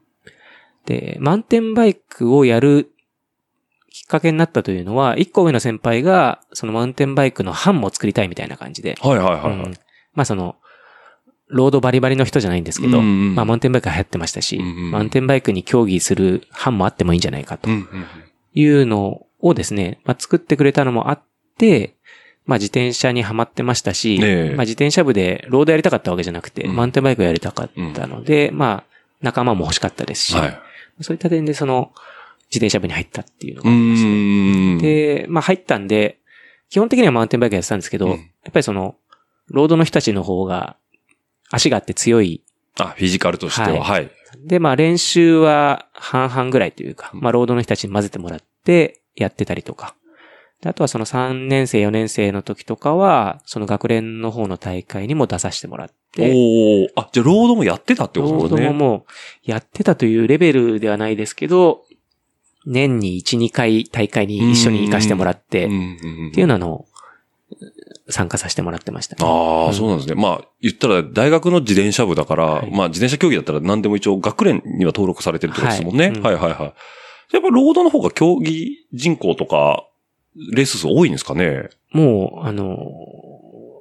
[0.85, 2.89] で、マウンテンバイクをやる
[3.91, 9.51] きっかけになったというのは、一個上の先輩が、そのマウンテンバイクの班も作りたいみたいな感じで、はいはいはいはい。
[9.51, 9.73] うん
[10.13, 10.55] まあその、
[11.49, 18.05] ロードバリバリの人じゃないんですけど、うんうんまあマウンテンバイク流行ってましたし、うんうんマウンテンバイクに競技する班もあってもいいんじゃないかとうんうん
[18.53, 21.21] いうのをですね、まあ作ってくれたのもあっ
[21.57, 21.95] て、
[22.45, 24.49] まあ自転車にはまってましたし、ねえ。
[24.49, 26.75] まあ自転車部でロードやりたかったわけじゃなくて、うん。
[26.75, 28.83] マウンテンバイクをやりたかったので、まあ
[29.21, 30.59] 仲間も欲しかったですし、はい。
[31.01, 31.91] そういった点でその
[32.49, 34.77] 自転車部に入ったっていうのうがありまして、ーん。
[34.79, 36.17] で、まあ入ったんで、
[36.69, 38.11] 基本的にはマウンテンバイクやってたんですけど、うん。
[38.11, 38.17] や
[38.49, 38.95] っぱりその、
[39.47, 40.75] ロードの人たちの方が
[41.51, 42.43] 足があって強い。
[42.79, 44.11] あ、フィジカルとしては、ははい。
[44.45, 49.95] で、まあ練習は半々ぐらいというか、まあロードの人たちに混ぜてもらってやってたりとか。
[50.61, 58.65] であとはその3年生、4年生の時とかは、その学連の方の大会にも出させてもらって、おおあ、じゃあロードもやってたってことですね。
[58.67, 59.05] ドもも
[59.47, 61.85] うやってたというレベルではないですけど、
[62.65, 65.69] 年に1、2回大会に一緒に行かせてもらって、っ
[66.33, 66.85] ていうのを
[68.09, 69.29] 参加させてもらってました、ね。
[69.29, 70.15] ああ、うんそうなんですね。
[70.15, 76.05] まあ、言ったら大学の自転車部だから、はいまあ自転車競技だったら何でも一応学連には登録されてるってことですもんね。
[76.05, 76.73] はいうんはい、はい、はい
[77.31, 79.85] やっぱロードの方が競技人口とか、
[80.51, 81.69] レース数多いんですかね？
[81.91, 82.75] もう、あの、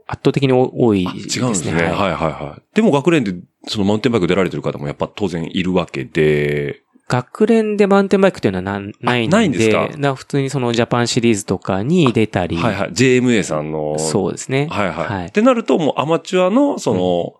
[0.07, 1.45] 圧倒的に多いあですね。
[1.45, 1.73] 違うんですね。
[1.73, 2.62] はい、はいはい、はい。
[2.75, 3.35] でも学連で
[3.66, 9.88] そのマウンテンバイク出られてる方もやっぱ当然いるわけで、学連でマウンテンバイクっていうのはなんないんで、ないんですか？
[9.88, 12.90] だら普通にそのジャパンシリーズとかに出たり、はい、はい。
[12.90, 13.98] JMA さんの。
[13.98, 14.68] そうですね。
[14.70, 15.06] はい、はい。
[15.06, 17.34] はいってなるともうアマチュアの、その、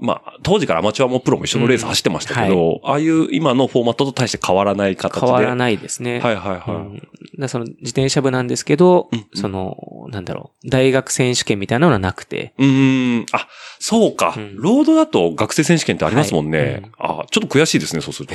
[0.00, 5.26] まあ、当時からアマチュアもプロも一緒のレース走ってましたけど、ああいう今のフォーマットと大して変わらない形で。
[5.26, 6.18] 変わらないですね。
[6.18, 6.76] はいはいはい。
[6.76, 7.08] うん
[7.48, 9.76] その自転車部なんですけど、うんうんその、
[10.08, 13.26] なんだろう、大学選手権みたいなのはなくて、うーん。
[13.32, 13.48] あ、
[13.78, 16.82] そうか、うんロードだと学生選手権ってありますもんね。
[16.98, 18.34] はいちょっと悔しいですね、そうすると。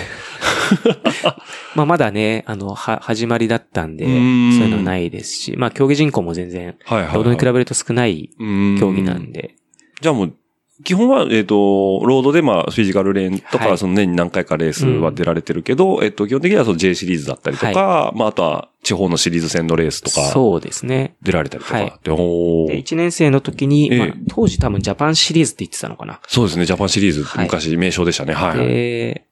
[1.76, 4.52] まあまだね、あの、は、始まりだったんで、そううん。
[4.54, 9.56] いうのはないですし、まあ競技人口も全然、はいはい、に比べると少ないべ競技なんで、
[10.02, 10.36] じゃあもう、
[10.84, 21.16] 基本は、えっ、と、ロードでまあ、フィジカルレーンとか、はいその年に何回かレースは出られてるけど、えっ、と、基本的にはその J シリーズだったりとか、まあ、あとは地方のシリーズ戦のレースとか、そうですね。
[21.22, 21.78] 出られたりとか。
[21.78, 26.20] はいでおーで、1年生の時に、ええまあ、当時多分ジャパンシリーズって言ってたのかな。
[26.28, 28.34] そうですね、ジャパンシリーズ、はい昔名称でしたね。
[28.34, 28.68] はい、はい。
[28.68, 29.26] で、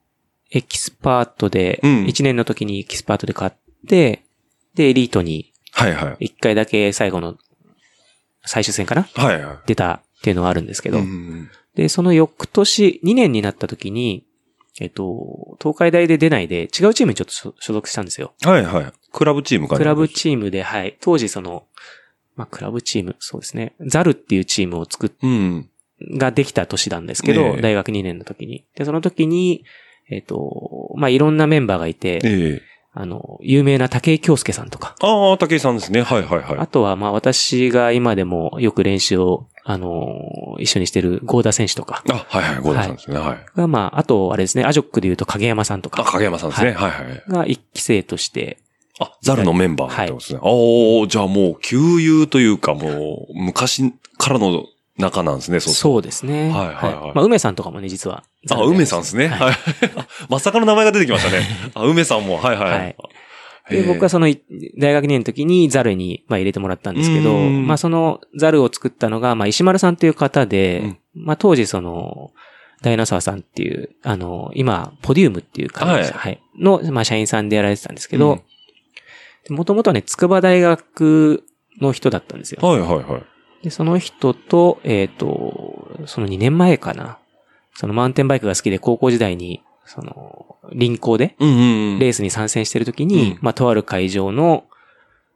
[0.51, 3.51] エキスパートで、うん1年の時にエキスパートで勝っ
[3.87, 4.23] て、
[4.73, 6.27] で、エリートにはいはい。
[6.29, 7.35] 1回だけ最後の
[8.45, 9.03] 最終戦かな？
[9.15, 9.57] はいはい。
[9.65, 14.26] 出たっていうのはあるんですけど、うんで、その翌年、2年になった時に、
[14.80, 18.34] えっと、東海大で出ないで違うチームにちょっと所所属したんですよ。
[18.43, 18.93] はいはい。
[19.11, 20.97] クラブチームかねクラブチームで、はい。
[21.01, 21.65] 当時その、
[22.36, 23.76] まあ、クラブチーム、そうですね。
[23.82, 25.69] ザルっていうチームを作っ、うん。
[26.17, 28.65] ができた年なんですけど、ええ大学2年の時に。
[28.76, 29.65] で、その時に、
[30.09, 32.61] えっと、まあ、いろんなメンバーがいて、ええ
[32.97, 36.01] あの、有名な竹井京介さんとか、ああ、武井さんですね。
[36.01, 36.57] はいはいはい。
[36.57, 43.18] あとは、まあ、私が今でもよく練習を、あの、一緒にしてるゴーダ選手とかあ、はいはい、ゴーダさんですね。
[43.18, 43.45] はい。
[43.57, 46.74] が、まあ、あと、あれですね、アジョックで言うと影山さんとあ、か影山さんですね。
[46.74, 47.24] はいはい。
[47.28, 48.59] が一期生として、
[48.99, 50.39] あ、ザルのメンバーってことですね。
[50.43, 54.66] おーじゃあもう、旧友というかもう、昔からの
[54.99, 56.51] 仲なんですね、そうそうですね。
[56.51, 58.24] はいはいはいまあ、梅さんとかもね、実は。
[58.51, 59.30] あ、梅さんですね。
[59.30, 59.55] はいはい。
[60.30, 61.43] まさかの名前が出てきましたね。
[61.74, 62.70] あ、梅さんも、はいはい。
[62.70, 62.95] はい
[63.70, 64.41] で、僕はそのい
[64.78, 72.32] 大学2年の時にザルに、まあ、入れてもらったんですけど、うんまあそのザルを作ったのが、まあ石丸さんという方で、うんまあ当時その、
[72.82, 78.43] ダイナソーさんっていう、あの、今、ポディウムっていう会社、ははい、の、まあ社員さんでやられてたんですけど
[79.49, 81.43] うん、もともとはね、筑波大学
[81.82, 82.59] の人だったんですよ。
[82.61, 83.63] はいはいはい。
[83.63, 87.18] で、その人と、えっ、と、その2年前かな。
[87.74, 91.36] そのマウンテンバイクが好きで高校時代に、その、臨港で。
[91.39, 94.65] レースに参戦してるときに、うんまあ、とある会場の、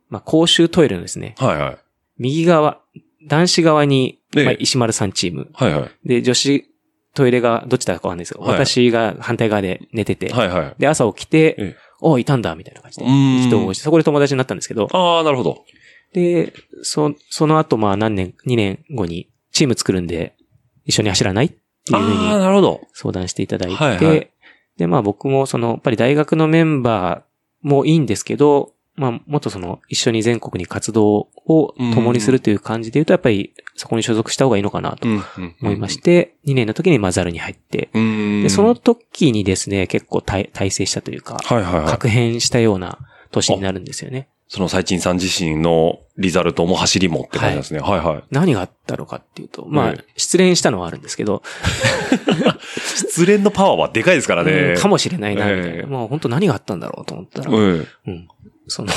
[0.09, 1.77] まあ、公衆トイレのですね、はいはい。
[2.17, 2.79] 右側、
[3.27, 5.49] 男子側に、ええまあ、石丸さんチーム。
[5.53, 6.07] はいはい。
[6.07, 6.69] で、女子
[7.13, 10.75] トイレがどっちだかわかんないですけど、はい私が反対側で寝てて、はいはい。
[10.77, 15.65] で、朝起きて、ええおいたんだ、みたいな感じで、人をそこで友達になったんですけど、ああ、なるほど。
[16.13, 20.35] で、そ、その後、まあ、何年、2年後に、チーム作るんで、
[20.85, 22.81] 一緒に走らないっていうふうになるほど。
[22.93, 24.29] 相談していただいて、はいはい
[24.79, 35.23] で、まあ僕もその、やっぱり大学のメンバーもいいんですけど、まあもっとその、一緒に全国に活動を共にするという感じで言うと、やっぱりそこに所属した方がいいのかなとうん。
[35.61, 38.43] 思いまして、2年の時にまあザルに入って、うん。
[38.43, 41.85] で、その時にですね、結構大大成したというか、はいはいはい。
[41.87, 42.99] 確変したような
[43.31, 44.29] 年になるんですよね。
[44.51, 47.81] その最賃さん自身のリザルトも走りもって感じですね。
[47.81, 48.23] はいはい。
[48.31, 51.43] 何があったのかっていうと、まあええ、失恋したのはあるんですけど、
[52.83, 54.51] 失恋のパワーはでかいですからね。
[54.51, 55.67] うんかもしれないな、みたいな。
[55.67, 57.87] ええまあ本当何があったんだろうと思ったら、うん。
[58.07, 58.27] うん。
[58.67, 58.91] その、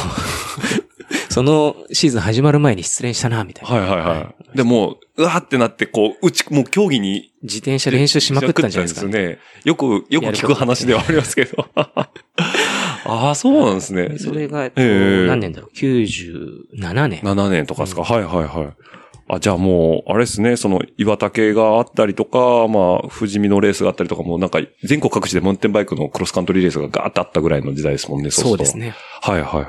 [1.29, 3.77] そのシーズン始まる前に失恋したな、みたいな。
[3.79, 4.57] はいはいはい。
[4.57, 9.39] でもう、うわーってなって、こう、うち、もう競技に自転車練習しまくったんじゃないですか、ですよね。
[9.65, 11.69] よく、よく聞く話ではありますけど。
[13.05, 14.19] ああ、そうなんですね。
[14.19, 17.21] それが、えっとええ何年だろう ?97 年。
[17.21, 18.83] 7年とかですか、はいはいはい。
[19.29, 28.77] あ、じゃあもう、あれですね、その、岩竹があったりとか、まあ、富士見のレースがあったりとかも、なんか、全国各地でマウンテンバイクのクロスカントリーレースがガーッとあったぐらいの時代ですもんね、そうです。
[28.77, 28.95] ね。
[29.23, 29.65] はいはいはい。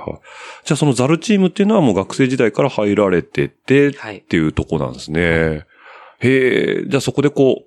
[0.65, 4.21] じゃあそのザルチームっていうのはもう学生時代から入られてて、っはい。
[4.21, 5.19] ていうとこなんですね。
[5.21, 7.65] へえ、じゃあそこでこう、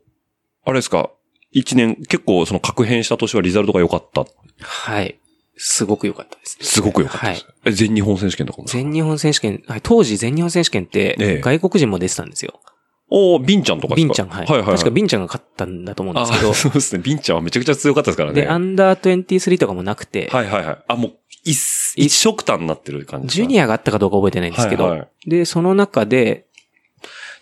[0.64, 1.10] あれですか、
[1.52, 4.26] 一年、結構その確変した年はリザルトが良かった。
[4.60, 5.18] はい。
[5.56, 6.66] すごく良かったですね。
[6.66, 7.46] すごく良かったです。
[7.64, 12.60] え全日本選手権とかも全日本選手権、はい、当時全日本選手権っええて、外国人も出てたんですよ。
[13.08, 14.08] おービンちゃんとかですか？
[14.08, 14.46] ビンちゃん、はい。
[14.46, 14.76] はいはいはい。
[14.76, 17.02] 確かビンちゃんが勝ったんだと思うんですけどあ、そうですね。
[17.02, 18.40] ビンちゃんはめちゃくちゃ強かったですからね。
[18.42, 20.78] で、アンダー23とかもなくて、はいはいはい。
[20.88, 21.12] あ、もう、
[21.44, 21.56] 一、
[21.96, 26.46] 一色単になってる感じジュニアアがあったかどうか覚えてないんですけど、はいはいで、その中で、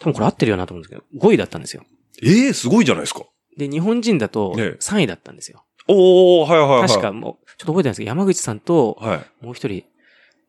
[0.01, 1.83] 多分これ合ってるよなと思うんですけど、5位だったんですよ。
[2.23, 3.23] ええすごいじゃないですか。
[3.57, 5.65] で、日本人だとええ3位だったんですよ。
[5.89, 6.89] おー、はいはいはい。
[6.89, 9.45] 確かもう、ちょっと覚えてないんですけど、山口さんと、はい。
[9.45, 9.85] もう一人、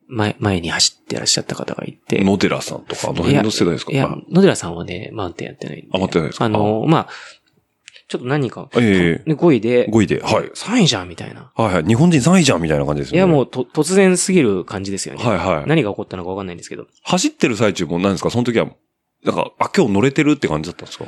[0.08, 2.24] 前、前に走ってらっしゃった方がいて。
[2.24, 3.92] 野寺さんとか、あの辺の世代ですか？
[3.92, 5.88] いやあ、野寺さんはね、マウンテンやってないんで。
[5.94, 6.46] あ待ってないですか？
[6.46, 7.08] あの、まあ、
[8.08, 10.50] ちょっと何人か、ええで5位で、5位で、はい。
[10.50, 11.52] 3位じゃんみたいな。
[11.56, 11.84] はいはい。
[11.86, 13.18] 日本人3位じゃんみたいな感じですね。
[13.18, 15.24] いや、もうと、突然すぎる感じですよね。
[15.24, 15.68] はいはい。
[15.68, 16.86] 何が起こったのかわかんないんですけど。
[17.04, 18.30] 走ってる最中も何ですか？
[18.30, 18.68] その時は、
[19.24, 21.06] なんか、あ、今日乗れてるって感じだったんですか？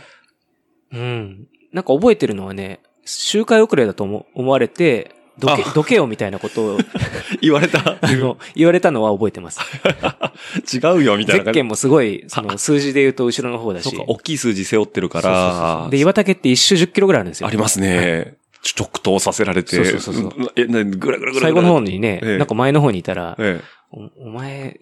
[0.93, 1.47] うん。
[1.71, 6.79] なんか覚えてるのはね、周回遅れだと思思われて、どけあ、どけよみたいなことを、
[7.41, 7.97] 言われた？
[8.01, 9.59] あの、言われたのは覚えてます。
[10.73, 11.43] 違うよ、みたいな。
[11.45, 13.89] ゼッケンもすごい、その数字で言うと後ろの方だし。
[13.89, 15.91] そうか、大きい数字背負ってるかそうそうそうそらう。
[15.91, 17.47] で、岩竹って一周10キロぐらいあるんですよ。
[17.47, 18.35] ありますね。
[18.77, 19.75] 直投させられて。
[19.75, 21.41] そうそうそうえ、なぐらぐらぐらぐら。
[21.41, 23.61] 最後の方にね、ええなんか前の方にいたら、え
[23.91, 24.79] おお前、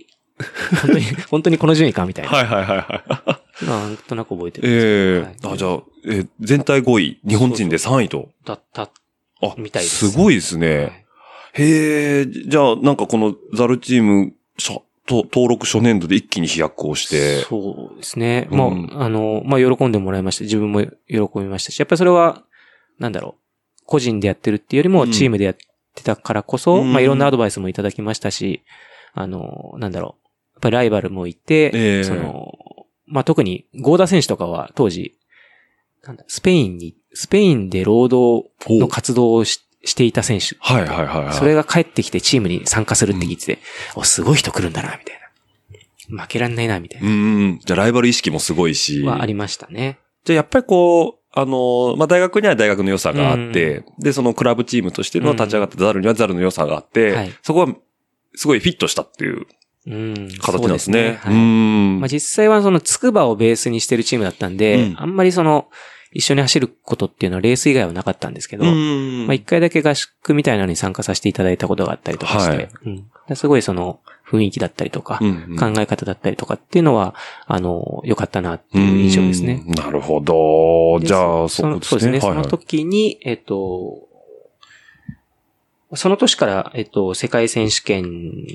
[0.81, 2.29] 本当に、 本当にこの順位かみたいえ。
[2.31, 2.37] な。
[2.37, 3.65] はいはいはいはい。
[3.65, 5.47] なんとなく覚えてるんですええけど。
[5.49, 8.29] はいあ、じゃあ、えー全体5位、日本人で3位と。
[8.45, 8.89] だった。
[9.51, 10.09] あ、みたいです。
[10.11, 10.77] すごいですね。
[10.77, 11.05] はい。
[11.53, 17.41] へえ、じゃあ、なんかこのザルチーム、しょと登録初年度で一気に飛躍をして。
[17.41, 18.47] そうですね。
[18.51, 18.57] うん。
[18.57, 20.43] もう、あの、まあ、喜んでもらいました。
[20.43, 21.71] 自分も喜びました。
[21.71, 22.43] し、やっぱりそれは、
[22.97, 24.95] なんだろう、個人でやってるっていうよりうん。
[24.95, 25.55] もチームでやっ
[25.93, 26.91] てたからこそ、うん。
[26.91, 28.63] まあ、いろんなアドバイスもいただきましたし、
[29.13, 30.25] あの、なんだろう、
[30.55, 32.03] やっぱりライバルもいて、ええ。
[32.03, 32.53] その、
[33.05, 35.17] まあ、特に、ゴーダ選手とかは当時、
[36.03, 40.57] なんだ、スペインに、スペインで労働の活動をししていた選手。
[40.59, 41.34] はいはいはいはい。
[41.34, 43.59] それが帰ってきてチームに参加するって聞いてて、
[43.95, 45.20] お、すごい人来るんだな、みたい
[46.09, 46.24] な。
[46.24, 47.07] 負けらんないな、みたいな。
[47.07, 47.59] うん。
[47.63, 49.03] じゃあライバル意識もすごいし。
[49.03, 49.99] はありましたね。
[50.24, 57.68] じゃあやっぱりこう、あの、まあ、大学には大学の良さがあって、で、そのクラブチームとしての立ち上がったザルにはザルの良さがあって、はいそこは
[58.38, 59.45] すごいフィットしたっていう
[59.88, 60.30] うん。
[60.41, 61.20] 形なんですね。
[61.24, 61.99] そううはいん。
[61.99, 65.68] まあ、実際はそのつくばをベースにしてるチームだったんで、うんあんまりその、
[66.18, 77.16] 一緒に走ることっていうのはレース以外はなかったんですけど、うんまあ一回だけ合宿みたいなのに参加させていただいたことがあったりとかして、はいうんですごいその雰囲気だったりとか、うんうん考え方だったりとかっていうのは、
[77.47, 79.63] あの、良かったなっていう印象ですね。
[79.68, 80.99] うんなるほど。
[81.01, 81.89] でじゃあ、そうですね。
[81.89, 82.20] そうですね。
[82.22, 84.07] そはいはいの時に、えっと、
[85.95, 88.03] その年から、えっと、世界選手権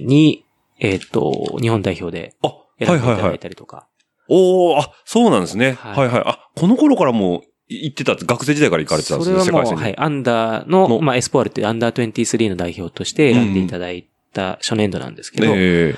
[0.07, 0.45] に、
[0.79, 3.39] えっと、日本代表であ、選んでいただはいはいはいい。
[3.39, 3.87] たりとか。
[4.29, 5.73] おー、あ、そうなんですね。
[5.73, 6.23] ははいいはい。
[6.27, 13.55] あ、この頃からもう行ってた、学生時代から行かれてたんですね、それはもう、世界戦にはい、アンダーの、のまあ、エスポールっていうアンダー23の代表として選ん。
[13.55, 15.95] でいただいた初年度なんですけど、え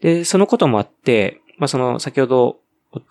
[0.00, 2.58] で、そのこともあって、まあ、その、先ほど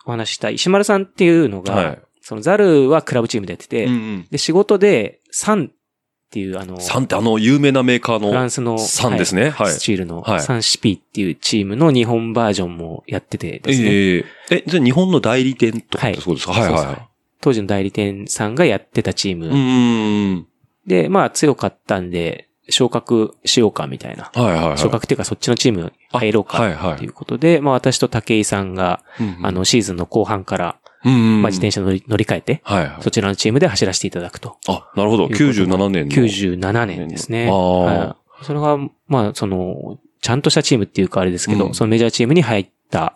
[0.06, 2.00] お話しした石丸さんっていうのが、えはい。
[2.22, 4.28] そのザルはクラブチームでやってて、うんうん。
[4.30, 9.50] で、仕事でサンっていう、あの、サンってあの有名なメーカーフラのンスの、サンですね。
[9.50, 9.72] はい。
[9.72, 10.42] スチールのはい。
[10.42, 13.88] サンシピっていうチームの日本バージョンもやっててですね。
[13.90, 14.26] ええ。
[14.58, 16.22] え、じゃあ日本の代理店とかってはい。
[16.22, 16.54] そうですか？
[16.54, 17.11] はいはいは
[17.42, 19.36] 当時の代理店さんがやってたチーい。
[19.36, 19.48] ム。
[19.48, 20.48] うん。
[20.88, 24.32] で、まあ強かったんで、昇格しようかみたいな。
[24.34, 24.78] はいはいはい。
[24.78, 33.02] 昇格っていうかそっちのチーム入ろうかはいはいっていうことで、まあ私と武井さんが、うんうんあのシーズンの後半から、うんうんまあ自転車乗り乗り換えて、はいはい。
[33.02, 34.58] そちらのチームで走らせていただくと。
[34.68, 35.24] あ、なるほど。
[35.24, 36.16] いうこと97年の。
[36.16, 37.48] 97年ですね。
[37.48, 38.76] あーはいそれが、
[39.08, 43.16] まあその、ちゃんとしたチームっていうかあれですけど、うんそのメジャーチームに入った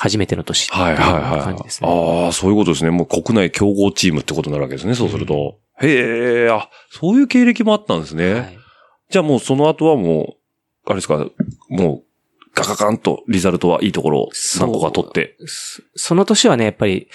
[0.00, 1.40] 初めての年っていうはいはいはい。
[1.42, 1.88] 感じですね。
[1.88, 2.90] ああ、そういうことですね。
[2.90, 4.94] もう国内競合チームってことになるわけですね。
[4.94, 5.58] そうすると。
[5.82, 8.32] へえ、あ、そういう経歴もあったんですね。
[8.32, 8.60] はい
[9.10, 10.36] じゃあもうその後はも
[10.86, 11.26] う、あれですか、
[11.68, 12.02] もう、
[12.54, 14.28] ガガガンとリザルトはいいところを
[14.60, 15.36] 何個か取って。
[15.46, 17.08] そその年はね、やっぱり、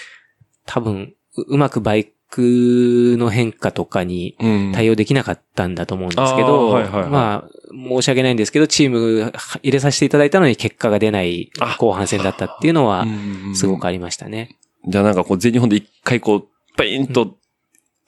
[0.66, 4.72] 多分、ううまくバイクの変化とかにうん。
[4.74, 7.10] 対応できなかったんだと思うんですけど、あーはいはいはい。
[7.10, 13.06] まあ、申し訳ないんですけど、チーム入れさせていただいたのに結果が出ないあ後半戦だったっていうのは、
[13.54, 14.56] すごくあありましたね。
[14.86, 17.36] じゃあなんかこう全日本で一回こう、パインと、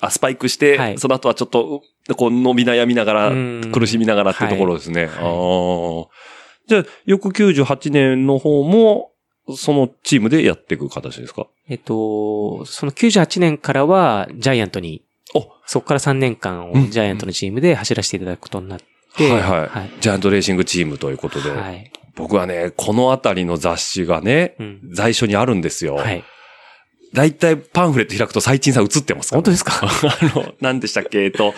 [0.01, 0.99] あ、スパイクして、はい。
[0.99, 1.83] その後はちょっと、
[2.17, 3.73] こう伸び悩みながら、うん。
[3.73, 5.07] 苦しみながらってところですね。
[5.07, 5.15] はい。
[5.15, 6.07] ああ。
[6.69, 9.13] じゃあ、翌98年の方も、
[9.57, 11.47] そのチームでやっていく形ですか？
[11.69, 15.03] えっと、その98年からはジャイアントに、
[15.35, 18.81] おそこから3年間をうんジャイアントのチームで走らせていただくことになっ
[19.17, 19.91] て、はいはいはい。
[20.01, 21.51] ジャイアントレーシングチームということで。
[21.51, 21.91] はい。
[22.15, 24.81] 僕はね、このあたりの雑誌がね、うん。
[24.93, 25.97] 在所にあるんですよ。
[25.97, 26.25] はい。
[27.15, 29.81] だいたいパンフレット開くと最賃さん映ってますから本当ですか？
[29.83, 31.25] あの、何でしたっけ？
[31.25, 31.55] えっと、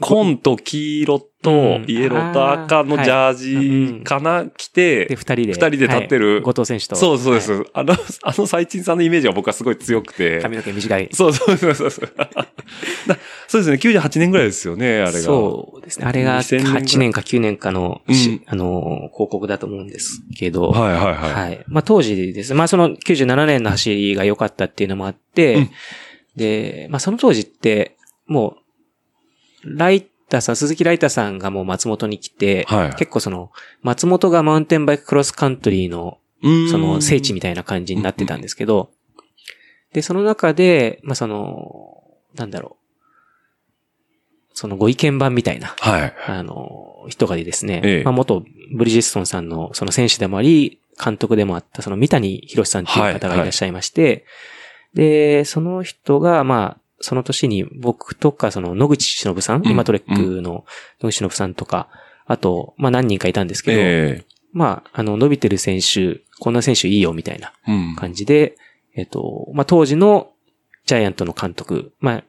[0.00, 5.42] 紺と黄色とうんイエローと赤のジャージかな、着てで、、二人で。
[5.48, 6.96] 二人で立ってるはい後藤選手と。
[6.96, 7.52] そうそうです。
[7.52, 10.40] はいあの、あの最賃さんのイメージは僕はすごい強くて。
[10.40, 11.08] 髪の毛短い。
[11.12, 12.12] そうそうそうそうそう。
[12.16, 13.18] だ
[13.48, 15.18] そうですね、98年ぐらいですよね、あれが。
[15.20, 16.06] そうですね。
[16.06, 18.02] あれが2000年ぐらい8年か9年かの、
[18.46, 20.70] あの、広告だと思うんですけど。
[20.70, 21.14] はいはいはい。
[21.14, 21.64] はい。
[21.66, 22.58] まあ当時ですね。
[22.58, 25.70] まあその97年の走りが良かったっていうのもあって、うん
[26.36, 28.56] で、まあその当時って、も
[29.64, 32.94] う、ライターさん、鈴木ライターさんがもう松本に来て、はい。
[32.94, 36.18] 結構その、松本がマウンテンバイククロスカントリーの、
[36.70, 38.90] その聖地みたいな感じになってたんですけど、
[39.92, 42.02] で、その中で、まあその、
[42.34, 42.84] なんだろう、
[44.54, 46.14] そのご意見番みたいな、はい。
[46.26, 48.04] あの、人がですね、ええ。
[48.04, 54.24] まあ、元ブリヂストンさんのその選手でもあり、監督でもあったその三谷博さんっていう方がいらっしゃいまして、
[54.94, 59.68] で、その人が、まあ、その年に僕とか、その野口忍さん、うん。
[59.68, 60.64] 今トレックの
[61.02, 61.88] 野口忍さんとか、
[62.26, 67.52] あと、まあ何人かいたんですけど、えまあ、あの、伸びてる選手、こんな選手いいよ、みたいな。
[67.96, 68.56] 感じで、
[68.94, 70.30] えっと、まあ当時の
[70.86, 72.24] ジャイアントの監督、まあ、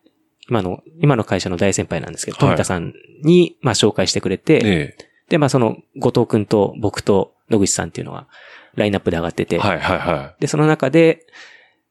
[0.50, 2.48] 今の、今の会社の大先輩なんですけど、はい。
[2.48, 2.94] 富田さん
[3.24, 4.98] に、まあ紹介してくれて、え
[5.30, 8.28] で、まあその、後藤くんと僕と野口さんっていうのは、
[8.76, 11.26] ラインナップで上がってて、えはいはいはで、その中で、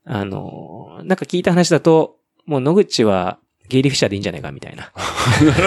[0.05, 2.17] あの、なんか聞いた話だと、
[2.47, 3.39] もう野口は
[3.69, 4.93] ゲイリーフィッシャーでいいんじゃないかみたいな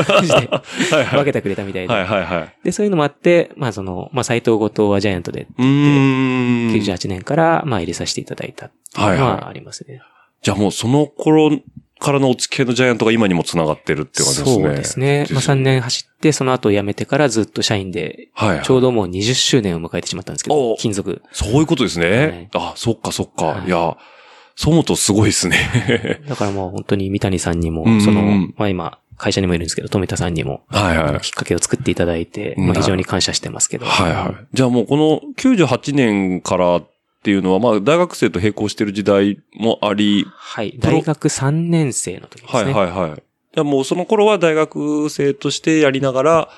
[0.05, 0.47] 感じでい。
[0.47, 0.63] は
[1.01, 1.19] いはい。
[1.19, 1.93] 分けてくれたみたいで。
[1.93, 2.55] はいはいはい。
[2.63, 6.73] で、そういうのもあって、まあその、まあ斎藤後藤はジャイアントで、うーん。
[6.73, 10.01] 98年から、まあ入れさせていただいたはいははありますね。
[10.43, 11.59] じゃあもうその頃
[11.99, 14.63] からのお付き合いのジャイアントが今にも繋がってるって感じですね。
[14.63, 15.25] そうですね。
[15.32, 18.65] まあ3年走って、その後辞めてからずっと社員で、はいはい。
[18.65, 21.23] ちょうどもう20周年を迎えてしまったんですけどお、金属。
[21.32, 22.49] そういうことですね。
[22.53, 23.45] あ、そっかそっか。
[23.45, 23.97] はいいや、
[24.58, 26.20] そう思うとすごいですね。
[26.28, 33.86] だからもう本当に三谷さんにもその、まあ今、会社にもいるんですけど、富田さんにも、はいはいきっかけを作っていただいて、うんまあ非常に感謝してますけど。
[33.86, 34.45] はいはい。
[34.53, 36.84] じゃあもうこの98年からっ
[37.24, 40.76] ていうのは、まあ大学生と並行してる時代もあり、はい。
[40.80, 42.74] 大学3年生の時ですね。
[42.74, 43.12] はいはいはい。
[43.14, 46.49] じゃあもうその頃は大学生としてやりながら、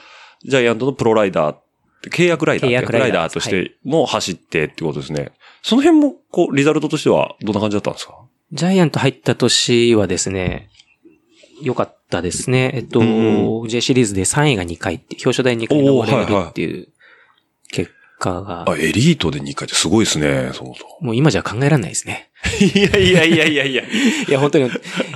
[0.45, 1.61] ジャイアントのプロライダーっ
[2.01, 5.31] て、契約ライダー契約ライダー契約ライダーとしても走ってってことですね。
[5.61, 8.15] その辺も、こう、リザルトとしてはどんな感じだったんですか？
[8.51, 10.69] ジャイアント入った年はですね、
[11.61, 12.71] 良かったですね。
[12.73, 13.03] えっと、う
[13.65, 16.87] ん J シリーズで3位が2回って、表彰台2回登れるっていう
[17.71, 22.31] 結果が、あ、エリートで2回ってすごいですね、そうそもう今じゃ考えられないですね。
[22.61, 22.63] う。
[22.63, 23.83] いやいやいやいやいや。
[24.27, 24.69] いや、本当に、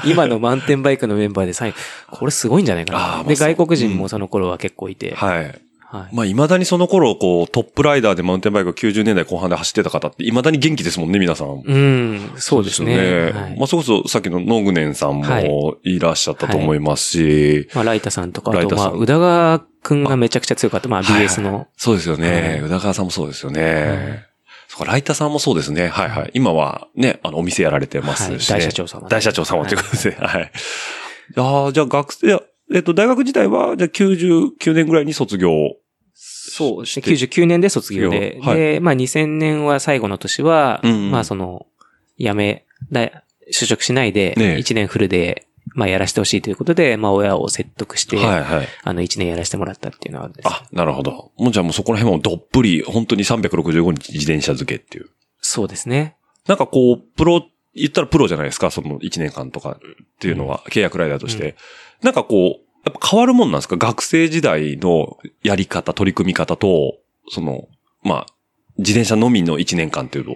[0.05, 1.73] 今のマウンテンバイクのメンバーで3位、
[2.11, 3.23] これすごいんじゃないかな。
[3.27, 5.61] で、外国人もその頃は結構いて、はい。
[5.93, 6.15] はい。
[6.15, 11.61] まあ、未だにその頃、こう、トップライダーでマウンテンバイクを90年代後半で走ってた方って、未だに元気ですもんね、皆さん。
[11.63, 13.27] うん、そうですね。
[13.27, 20.89] よはいまあ、それこそ、さっきのノグネンさんはいもいらっしゃったと思いますし、まあ、ライタさんとか、あと、まあ、宇田川くんがめちゃくちゃ強かった。
[20.89, 21.67] まあ、はい BS の。
[21.77, 22.31] そうですよね。
[22.31, 23.61] はい宇田川さんもそうですよね。
[23.61, 24.33] はい
[24.69, 25.87] そっか、ライタさんもそうですね。
[25.89, 26.31] はいはい。
[26.33, 30.17] 今はね、あの、お店やられてますし、ねはい大社長様大社長様ということですね。
[30.19, 30.51] はい。
[31.37, 32.41] ああ、じゃあ学生、
[32.73, 35.51] えっと、大学時代は、じゃあ99年ぐらいに卒業。
[36.55, 37.05] そうですね。
[37.07, 38.37] 99年で卒業で。
[38.39, 41.65] はいで、まあ、2000年は最後の年は、うんまあ、その、
[42.19, 48.67] 辞め、だ就職しないで、ねえ1年フルで、まあ、やらせてほしいということで、まあ、親を説得して、はいはい。
[48.83, 50.47] あの、1年やらせてもらったっていうのはあるんです。
[50.47, 51.31] あ、なるほど。
[51.37, 55.09] もうじゃあもうそこら辺もどっぷり、本当に365日自転車漬けっていう。
[55.41, 56.17] そうですね。
[56.45, 57.43] なんかこう、プロ、
[57.73, 59.79] 言ったらプロじゃないですか、その1年間とかっ
[60.19, 61.55] ていうのは、契約ライダーとして。
[62.03, 63.77] なんかこう、やっぱ変わるもんなんですか？
[63.77, 66.97] 学生時代のやり方、取り組み方と、
[67.29, 67.67] その、
[68.01, 68.25] まあ、
[68.77, 70.36] 自転車のみの1年間っていうと。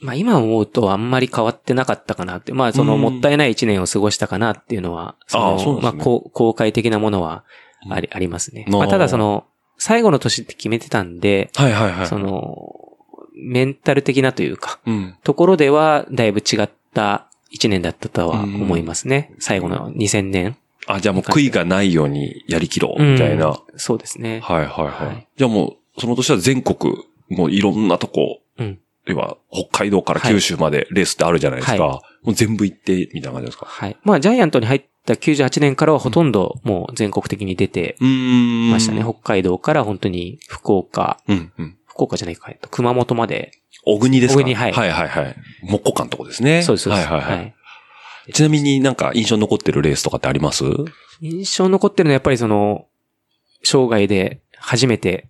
[0.00, 2.52] まあ今思うとあんまり変わってなかったかなって。
[2.52, 7.44] まあそのうんもったいない一年を過ごしたかなっていうのは、そのああそねまあ公開的なものは
[7.90, 8.66] あり、ありますね。
[8.68, 9.46] まあただその、
[9.78, 12.06] 最後の年って決めてたんで、はいはいはい。
[12.06, 12.96] その、
[13.34, 15.16] メンタル的なというか、うん。
[15.22, 19.34] ところではだいぶ違った一年だったとは思いますね。
[19.38, 20.56] 最後の2000年。
[20.86, 23.48] あ、じゃあもう悔いがないようにやりきろう、みたいな。
[23.48, 24.40] うんそうですね。
[24.42, 25.06] はいはいはい。
[25.08, 26.94] はいじゃあもう、その年は全国、
[27.28, 28.78] もういろんなとこ、うん。
[29.06, 31.86] 要は北海道から九州までレースってあるじゃないですか。
[31.86, 33.66] はもう全部行って、みたいな感じですか？
[33.66, 33.96] はい。
[34.02, 39.02] まあジャイアントに入った98年からはほとんどもう全国的に出てうーんましたね。
[39.02, 41.76] 北海道から本当に福岡、うん、うん。
[41.86, 43.52] 福岡じゃないか、えっと熊本まで。
[43.84, 44.40] 小国ですか？
[44.40, 45.36] 小国はいはいはいはい。
[45.62, 46.62] 木古館のとこですね。
[46.62, 47.06] そうです、そうです。
[47.08, 47.54] はいはいはい。
[48.32, 50.64] ちなみになんか印象に残ってるレースとかってあります？
[51.20, 52.86] 印象に残ってるのはやっぱりその、
[53.62, 55.28] 生涯で初めて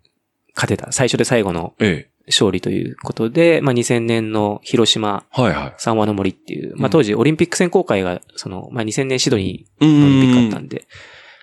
[0.55, 2.17] 勝てた、最初で最後のええ。
[2.29, 5.75] 勝利ということで、まあ2000年の広島はいはい。
[5.79, 10.89] 三和の森っていう、まうんあ当時オリンピック選考会が、その、まあ2000年シドニうーのオリンピックあんったんで、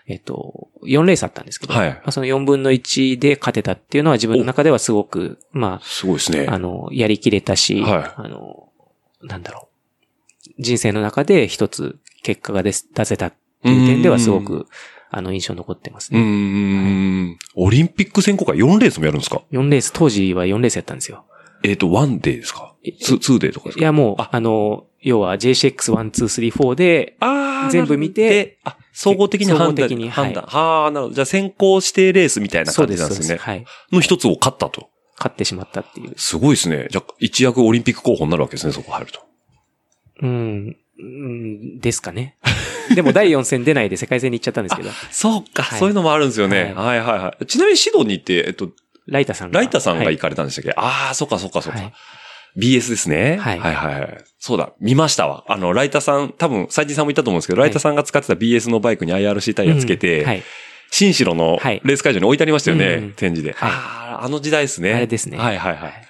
[0.07, 6.45] えっと、4レースあったんですけど、はいまあ、その4分の1で勝てたっていうのは自分の中ではすごく、ますごいですね。
[6.49, 8.67] あ、あの、やりきれたし、はいあの、
[9.21, 9.72] なんだろう。
[10.59, 13.33] 人生の中で一つ結果が出せたっ
[13.63, 14.67] ていう点ではすごうんく、
[15.11, 17.23] あの、印象残ってますうーね。
[17.33, 17.37] ん。
[17.55, 21.25] オリンピック選考会4レースもやるんですか？4レース、当時は4レースやったんですよ。
[21.63, 22.73] えっ、と、1デーですか？
[22.83, 23.81] え ?2 2デーとかですか？
[23.81, 27.15] いや、もう、ああの、要は JCX1、2、3、4で、
[27.71, 29.67] 全部見て、あ、総合的に判断。
[29.67, 30.43] 総合的にはい判断。
[30.45, 31.15] はあ、なるほど。
[31.15, 33.25] じゃあ先行指定レースみたいな感じなんですね。
[33.27, 33.43] そうです。
[33.43, 33.65] はい。
[33.91, 34.89] の一つを勝ったと。
[35.17, 36.13] 勝ってしまったっていう。
[36.17, 36.87] すごいですね。
[36.89, 39.19] じゃあ、一躍オリンピック候補になるわけですね、そこ入ると。
[40.23, 42.37] うん、うん、ですかね。
[42.95, 46.73] でも第4戦出ないで世界戦に行っちゃったんですけど、そうか、はいそういうのもあるんですよね。
[46.75, 47.45] はい、はい、はい。
[47.45, 48.71] ちなみにシドニーって、えっと、
[49.07, 49.59] ライタさんが。
[49.59, 51.79] ライタさんがはい行かれたんでしたっけ、ああ、そうか、そうか、そうか。
[51.79, 51.93] はい
[52.55, 53.37] BS ですね。
[53.37, 54.23] はいはい、はい。
[54.37, 55.43] そうだ、見ましたわ。
[55.47, 60.43] あの、ライタさん、多分、斉藤さんも言ったと思うんですけど、はいライタさんが使ってた BS のバイクに IRC タイヤつけて、うんはい。
[60.91, 63.53] 新城のはいレース会場に置いてありましたよね、うん展示で。
[63.53, 64.93] はいああ、あの時代ですね。
[64.93, 66.07] あれですねはいはいはい。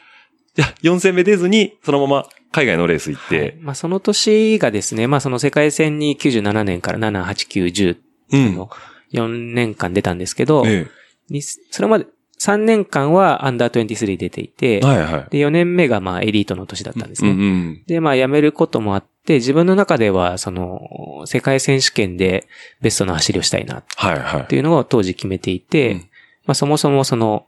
[0.55, 7.97] じゃあ、4戦目出ずに、そのまま海外のレース行って、はいまあその年がですね、まあその世界戦に97年から7、8、9、10
[8.31, 8.55] うん。
[8.55, 8.69] の
[9.11, 10.87] 4年間出たんですけど、え
[11.29, 12.05] にそれまで
[12.39, 14.79] 3年間はアンダー23出ていて、え。
[14.81, 15.27] はいはい。
[15.31, 17.45] で4年目がまあエリートの年だったんですうんね。
[17.45, 17.83] うん。
[17.87, 22.47] で、まあ辞めることもあって、自分の中ではその世界選手権で
[22.81, 24.47] ベストな走りをしたいなっはいはい。
[24.47, 25.97] ていうのを当時決めていて、うん
[26.45, 27.45] まあそもそもその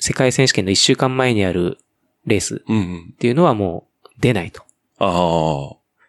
[0.00, 1.78] 世界選手権の1週間前にある
[2.26, 2.56] レース。
[2.56, 4.62] っていうのはもう出ないと。
[4.98, 5.08] ああ、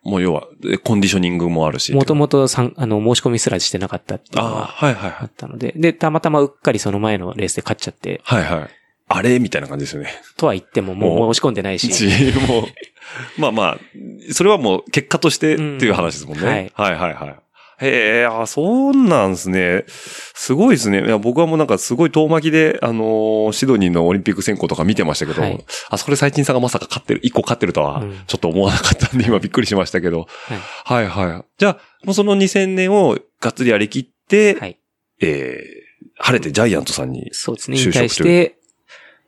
[0.04, 1.94] もう要は、えコンディショニングもあるし。
[1.94, 5.28] もともとさんあの申し込みすらしてなかったっていうのああ、ははいはいあはい。
[5.28, 8.70] ったので、で、たまたまうっかりその前のレースで勝っちゃって、はいはい。
[9.08, 10.10] あれみたいな感じですよね。
[10.38, 12.08] とは言ってももう申し込んでないし、し、
[12.48, 13.78] もう、まあまあ、
[14.32, 16.44] それはもう結果としてっていう話ですもんね。
[16.44, 17.36] うんはい、はいはいはい
[17.84, 19.84] へえ、あ、そうなんですね。
[19.88, 21.06] すごいですね。
[21.06, 30.28] いや、僕はもうなんかすごい遠巻きで、あのーシドニーのオリンピック選考とか見てましたけど、はいあそこで最近さんがまさか勝ってる、一個勝ってるとはうん、ちょっと思わなかったんで、今びっくりしましたけど。
[30.86, 31.46] はいはいはい。
[31.58, 34.80] じゃあ、もうその2000年をがっつりやりきって、はい。
[35.22, 37.30] えー、晴れてジャイアントさんに。
[37.34, 37.78] そうですね。
[37.78, 38.58] 引就職退して、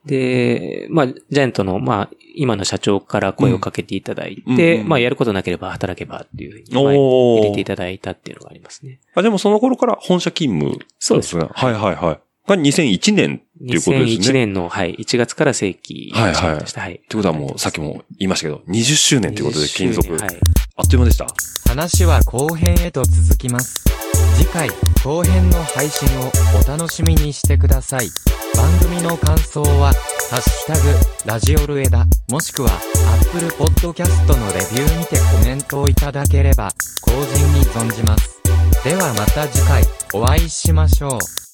[0.06, 9.00] で、まあ、ジャイアントの、まあ、今の社長から声をかけていただいて、うんうんうんまあ、やることなければ働けばっていうふうに、入れていただいたっていうのがありますね。
[9.14, 11.48] あ、でもその頃から本社勤務そうですね。
[11.50, 12.20] はいはいはい。
[12.48, 14.30] が2001年っていうことですね。
[14.30, 16.92] 2001年の、はい、1月から正規はいはいはい。
[16.94, 20.08] っってことはもう、さっきも言いましたけど、20周年ということで、金属。
[20.08, 20.20] はい。
[20.76, 21.26] あっという間でした。
[21.68, 24.05] 話は後編へと続きます。
[24.36, 24.68] 次回、
[25.02, 26.30] 後編の配信を
[26.62, 28.10] お楽しみにしてください。
[28.54, 29.94] 番組の感想は、
[30.30, 30.88] ハッシュタグ、
[31.24, 32.70] ラジオルエダ、もしくは、
[33.22, 36.68] Apple Podcast のレビューにてコメントをいただければ、
[37.00, 38.42] 後陣に存じます。
[38.84, 39.82] ではまた次回、
[40.12, 41.45] お会いしましょう。